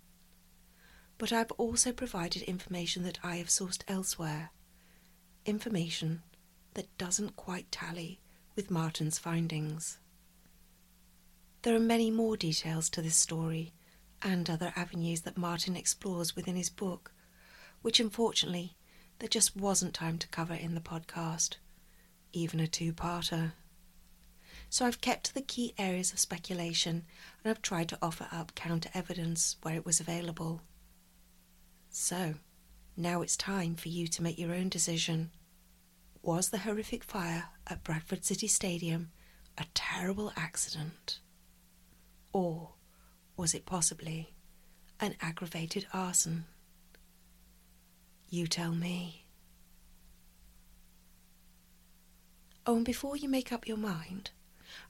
But 1.18 1.32
I've 1.32 1.52
also 1.52 1.92
provided 1.92 2.42
information 2.42 3.02
that 3.04 3.18
I 3.22 3.36
have 3.36 3.48
sourced 3.48 3.82
elsewhere, 3.88 4.50
information 5.44 6.22
that 6.74 6.96
doesn't 6.98 7.36
quite 7.36 7.72
tally 7.72 8.20
with 8.56 8.70
Martin's 8.70 9.18
findings. 9.18 9.98
There 11.62 11.76
are 11.76 11.80
many 11.80 12.10
more 12.10 12.36
details 12.36 12.88
to 12.90 13.02
this 13.02 13.16
story 13.16 13.74
and 14.22 14.48
other 14.48 14.72
avenues 14.74 15.20
that 15.22 15.36
Martin 15.36 15.76
explores 15.76 16.34
within 16.34 16.56
his 16.56 16.70
book, 16.70 17.12
which 17.82 18.00
unfortunately 18.00 18.74
there 19.18 19.28
just 19.28 19.56
wasn't 19.56 19.92
time 19.92 20.16
to 20.18 20.28
cover 20.28 20.54
in 20.54 20.74
the 20.74 20.80
podcast, 20.80 21.56
even 22.32 22.58
a 22.58 22.66
two 22.66 22.92
parter. 22.92 23.52
So 24.70 24.86
I've 24.86 25.02
kept 25.02 25.24
to 25.26 25.34
the 25.34 25.42
key 25.42 25.74
areas 25.78 26.12
of 26.12 26.18
speculation 26.18 27.04
and 27.44 27.50
I've 27.50 27.62
tried 27.62 27.90
to 27.90 27.98
offer 28.00 28.26
up 28.32 28.54
counter 28.54 28.88
evidence 28.94 29.56
where 29.62 29.74
it 29.74 29.86
was 29.86 30.00
available. 30.00 30.62
So, 31.90 32.34
now 32.96 33.22
it's 33.22 33.36
time 33.36 33.74
for 33.74 33.88
you 33.88 34.06
to 34.08 34.22
make 34.22 34.38
your 34.38 34.54
own 34.54 34.68
decision. 34.68 35.30
Was 36.26 36.48
the 36.48 36.58
horrific 36.58 37.04
fire 37.04 37.50
at 37.68 37.84
Bradford 37.84 38.24
City 38.24 38.48
Stadium 38.48 39.12
a 39.56 39.64
terrible 39.74 40.32
accident? 40.36 41.20
Or 42.32 42.70
was 43.36 43.54
it 43.54 43.64
possibly 43.64 44.34
an 44.98 45.14
aggravated 45.20 45.86
arson? 45.92 46.46
You 48.28 48.48
tell 48.48 48.72
me. 48.72 49.26
Oh, 52.66 52.74
and 52.74 52.84
before 52.84 53.16
you 53.16 53.28
make 53.28 53.52
up 53.52 53.68
your 53.68 53.76
mind, 53.76 54.32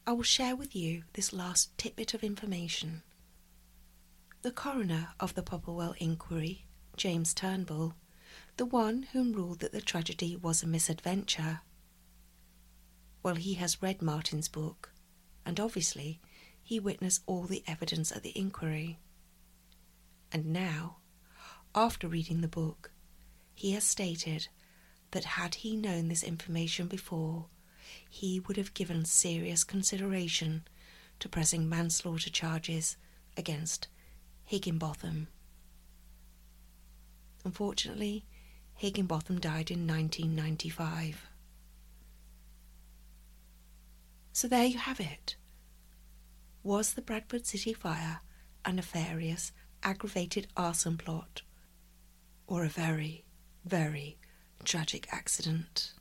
I 0.06 0.12
will 0.12 0.22
share 0.22 0.56
with 0.56 0.74
you 0.74 1.02
this 1.12 1.34
last 1.34 1.76
tidbit 1.76 2.14
of 2.14 2.24
information. 2.24 3.02
The 4.40 4.52
coroner 4.52 5.08
of 5.20 5.34
the 5.34 5.42
Popplewell 5.42 5.96
inquiry, 5.98 6.64
James 6.96 7.34
Turnbull, 7.34 7.94
the 8.56 8.66
one 8.66 9.04
whom 9.12 9.32
ruled 9.32 9.60
that 9.60 9.72
the 9.72 9.80
tragedy 9.80 10.36
was 10.36 10.62
a 10.62 10.66
misadventure. 10.66 11.60
Well, 13.22 13.34
he 13.34 13.54
has 13.54 13.82
read 13.82 14.02
Martin's 14.02 14.48
book, 14.48 14.92
and 15.44 15.58
obviously 15.58 16.20
he 16.62 16.80
witnessed 16.80 17.22
all 17.26 17.44
the 17.44 17.62
evidence 17.66 18.12
at 18.12 18.22
the 18.22 18.36
inquiry. 18.38 18.98
And 20.32 20.46
now, 20.46 20.98
after 21.74 22.08
reading 22.08 22.40
the 22.40 22.48
book, 22.48 22.90
he 23.54 23.72
has 23.72 23.84
stated 23.84 24.48
that 25.12 25.24
had 25.24 25.56
he 25.56 25.76
known 25.76 26.08
this 26.08 26.22
information 26.22 26.88
before, 26.88 27.46
he 28.08 28.40
would 28.40 28.56
have 28.56 28.74
given 28.74 29.04
serious 29.04 29.64
consideration 29.64 30.66
to 31.20 31.28
pressing 31.28 31.68
manslaughter 31.68 32.30
charges 32.30 32.96
against 33.36 33.88
Heginbotham. 34.44 35.28
Unfortunately, 37.46 38.24
Heginbotham 38.74 39.38
died 39.38 39.70
in 39.70 39.86
1995. 39.86 41.28
So 44.32 44.48
there 44.48 44.64
you 44.64 44.78
have 44.78 44.98
it. 44.98 45.36
Was 46.64 46.94
the 46.94 47.02
Bradford 47.02 47.46
City 47.46 47.72
fire 47.72 48.18
a 48.64 48.72
nefarious, 48.72 49.52
aggravated 49.84 50.48
arson 50.56 50.98
plot, 50.98 51.42
or 52.48 52.64
a 52.64 52.68
very, 52.68 53.24
very 53.64 54.18
tragic 54.64 55.06
accident? 55.12 55.92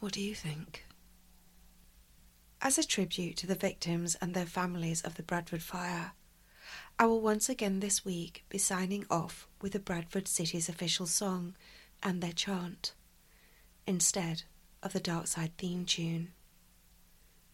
What 0.00 0.12
do 0.12 0.20
you 0.20 0.34
think? 0.34 0.86
As 2.60 2.78
a 2.78 2.84
tribute 2.84 3.36
to 3.36 3.46
the 3.46 3.54
victims 3.54 4.16
and 4.20 4.34
their 4.34 4.44
families 4.44 5.02
of 5.02 5.14
the 5.14 5.22
Bradford 5.22 5.62
fire, 5.62 6.14
I 6.98 7.06
will 7.06 7.20
once 7.20 7.48
again 7.48 7.80
this 7.80 8.04
week 8.04 8.44
be 8.48 8.58
signing 8.58 9.06
off 9.08 9.48
with 9.62 9.72
the 9.72 9.78
Bradford 9.78 10.28
City's 10.28 10.68
official 10.68 11.06
song 11.06 11.54
and 12.02 12.20
their 12.20 12.32
chant, 12.32 12.92
instead 13.86 14.42
of 14.82 14.92
the 14.92 15.00
Dark 15.00 15.28
Side 15.28 15.56
theme 15.56 15.84
tune. 15.84 16.32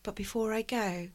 But 0.02 0.14
before 0.14 0.52
I 0.52 0.62
go, 0.62 1.08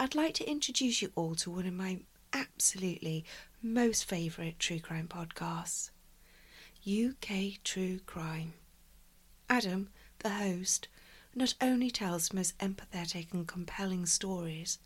I'd 0.00 0.14
like 0.14 0.34
to 0.34 0.50
introduce 0.50 1.00
you 1.00 1.12
all 1.14 1.34
to 1.36 1.50
one 1.50 1.66
of 1.66 1.74
my 1.74 2.00
absolutely 2.32 3.24
most 3.62 4.04
favourite 4.04 4.58
true 4.58 4.80
crime 4.80 5.08
podcasts 5.08 5.90
UK 6.86 7.62
True 7.64 8.00
Crime. 8.06 8.54
Adam, 9.48 9.90
the 10.20 10.30
host, 10.30 10.88
not 11.34 11.54
only 11.60 11.90
tells 11.90 12.32
most 12.32 12.56
empathetic 12.58 13.32
and 13.32 13.46
compelling 13.46 14.06
stories, 14.06 14.78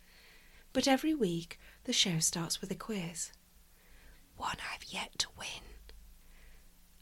but 0.73 0.87
every 0.87 1.13
week 1.13 1.59
the 1.85 1.93
show 1.93 2.19
starts 2.19 2.61
with 2.61 2.71
a 2.71 2.75
quiz. 2.75 3.31
One 4.35 4.57
I've 4.73 4.85
yet 4.85 5.17
to 5.19 5.27
win. 5.37 5.47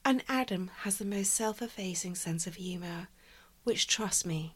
And 0.03 0.23
Adam 0.27 0.71
has 0.81 0.97
the 0.97 1.05
most 1.05 1.33
self 1.33 1.61
effacing 1.61 2.15
sense 2.15 2.47
of 2.47 2.55
humour, 2.55 3.09
which, 3.63 3.87
trust 3.87 4.25
me, 4.25 4.55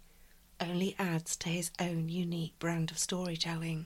only 0.60 0.96
adds 0.98 1.36
to 1.38 1.50
his 1.50 1.72
own 1.80 2.10
unique 2.10 2.58
brand 2.60 2.92
of 2.92 2.98
storytelling. 2.98 3.86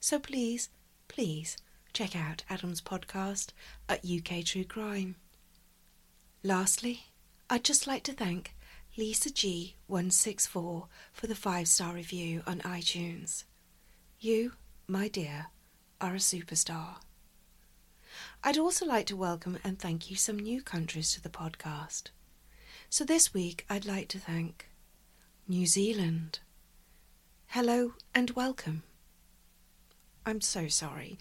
So 0.00 0.18
please, 0.18 0.70
please 1.08 1.56
check 1.92 2.14
out 2.16 2.44
Adam's 2.48 2.80
podcast 2.80 3.48
at 3.88 4.04
UK 4.04 4.44
True 4.44 4.64
Crime. 4.64 5.16
Lastly, 6.42 7.04
I'd 7.50 7.64
just 7.64 7.86
like 7.86 8.02
to 8.04 8.12
thank 8.12 8.54
Lisa 8.96 9.30
G164 9.30 10.86
for 11.12 11.26
the 11.26 11.34
five 11.34 11.68
star 11.68 11.94
review 11.94 12.42
on 12.46 12.60
iTunes. 12.60 13.44
You, 14.20 14.52
my 14.86 15.08
dear, 15.08 15.46
are 16.00 16.14
a 16.14 16.18
superstar. 16.18 16.96
I'd 18.44 18.56
also 18.56 18.86
like 18.86 19.06
to 19.06 19.16
welcome 19.16 19.58
and 19.64 19.78
thank 19.78 20.10
you 20.10 20.16
some 20.16 20.38
new 20.38 20.62
countries 20.62 21.12
to 21.12 21.20
the 21.20 21.28
podcast. 21.28 22.04
So 22.88 23.04
this 23.04 23.34
week 23.34 23.66
I'd 23.68 23.84
like 23.84 24.06
to 24.08 24.18
thank 24.18 24.68
New 25.48 25.66
Zealand. 25.66 26.38
Hello 27.48 27.94
and 28.14 28.30
welcome. 28.30 28.84
I'm 30.24 30.40
so 30.40 30.68
sorry. 30.68 31.18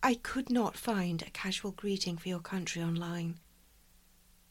I 0.00 0.14
could 0.14 0.48
not 0.48 0.76
find 0.76 1.22
a 1.22 1.30
casual 1.30 1.72
greeting 1.72 2.16
for 2.16 2.28
your 2.28 2.38
country 2.38 2.80
online. 2.82 3.40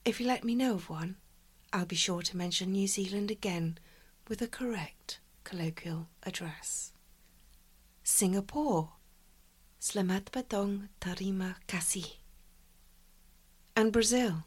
If 0.03 0.20
you 0.20 0.28
let 0.28 0.43
me 0.43 0.55
know 0.55 0.74
of 0.74 0.89
one, 0.89 1.15
I'll 1.72 1.86
be 1.86 1.95
sure 1.95 2.22
to 2.22 2.38
mention 2.38 2.74
New 2.74 2.88
Zealand 2.88 3.32
again 3.32 3.78
with 4.28 4.41
a 4.41 4.47
correct 4.47 5.22
colloquial 5.45 6.09
address. 6.24 6.91
Singapore, 8.03 8.91
Slamat 9.82 10.25
Batong 10.34 10.89
Tarima 10.99 11.55
Kasi. 11.65 12.05
And 13.77 13.93
Brazil, 13.93 14.43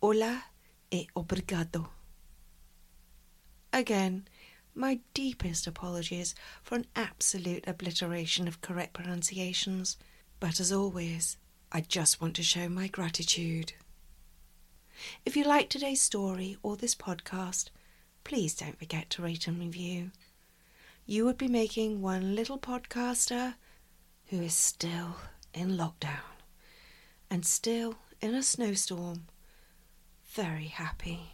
Hola 0.00 0.44
e 0.92 1.08
obrigado. 1.16 1.88
Again, 3.72 4.28
my 4.76 5.00
deepest 5.12 5.66
apologies 5.66 6.36
for 6.62 6.76
an 6.76 6.86
absolute 6.94 7.66
obliteration 7.66 8.46
of 8.46 8.60
correct 8.60 8.92
pronunciations, 8.92 9.96
but 10.38 10.60
as 10.60 10.70
always, 10.70 11.36
I 11.72 11.80
just 11.80 12.20
want 12.20 12.36
to 12.36 12.44
show 12.44 12.68
my 12.68 12.86
gratitude. 12.86 13.72
If 15.26 15.36
you 15.36 15.42
like 15.42 15.68
today's 15.68 16.00
story 16.00 16.56
or 16.62 16.76
this 16.76 16.94
podcast, 16.94 17.70
please 18.22 18.54
don't 18.54 18.78
forget 18.78 19.10
to 19.10 19.22
rate 19.22 19.48
and 19.48 19.58
review. 19.58 20.12
You 21.06 21.24
would 21.24 21.38
be 21.38 21.48
making 21.48 22.02
one 22.02 22.36
little 22.36 22.56
podcaster 22.56 23.54
who 24.28 24.42
is 24.42 24.54
still 24.54 25.16
in 25.54 25.76
lockdown 25.76 26.38
and 27.30 27.44
still 27.44 27.96
in 28.20 28.34
a 28.34 28.42
snowstorm 28.42 29.26
very 30.32 30.66
happy. 30.66 31.32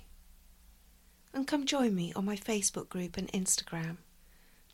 And 1.32 1.46
come 1.46 1.66
join 1.66 1.94
me 1.94 2.12
on 2.14 2.24
my 2.24 2.36
Facebook 2.36 2.88
group 2.88 3.16
and 3.16 3.30
Instagram. 3.32 3.98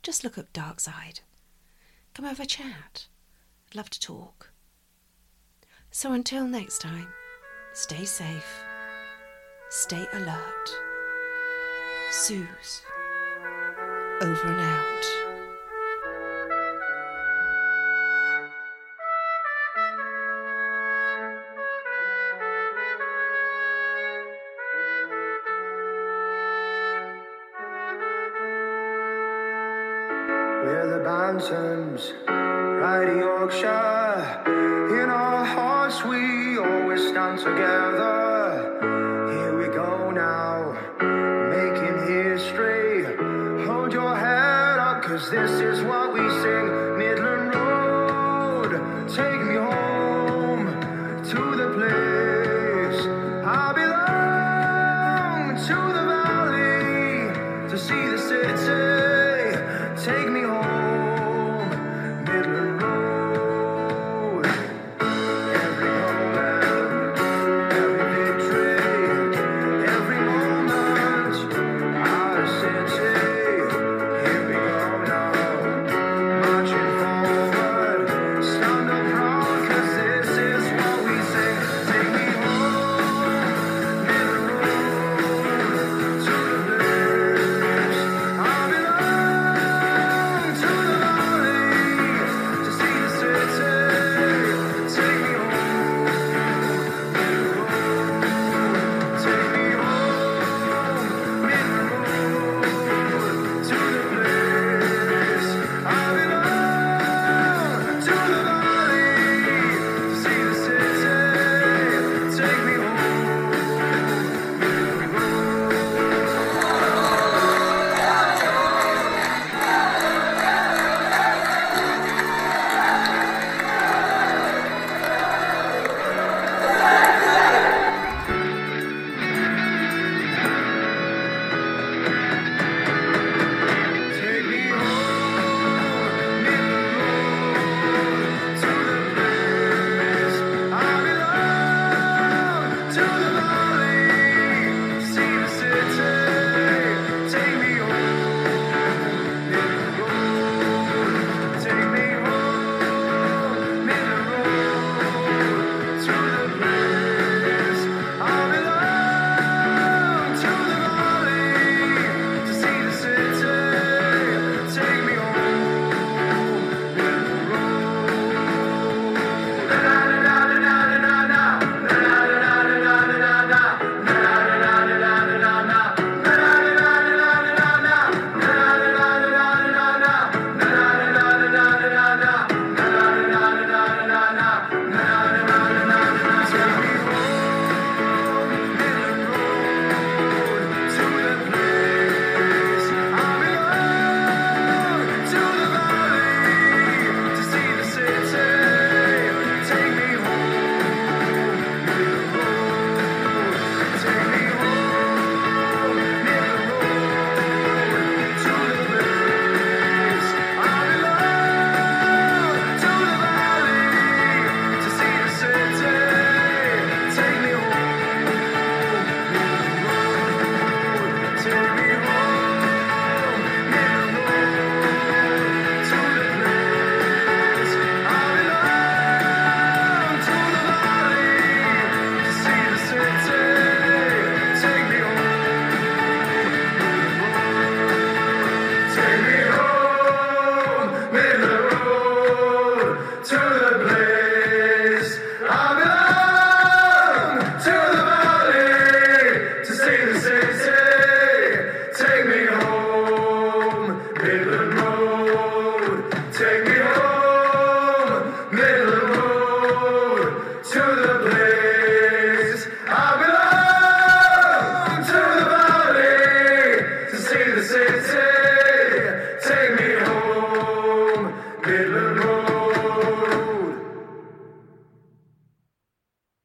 Just 0.02 0.22
look 0.24 0.36
up 0.38 0.52
Darkside. 0.52 1.20
Come 2.14 2.26
have 2.26 2.40
a 2.40 2.46
chat. 2.46 3.06
I'd 3.68 3.76
love 3.76 3.90
to 3.90 4.00
talk. 4.00 4.50
So 5.90 6.12
until 6.12 6.46
next 6.46 6.80
time, 6.80 7.08
stay 7.72 8.04
safe, 8.04 8.62
stay 9.70 10.06
alert. 10.12 10.70
Suze, 12.12 12.82
over 14.20 14.46
and 14.46 14.60
out. 14.60 15.29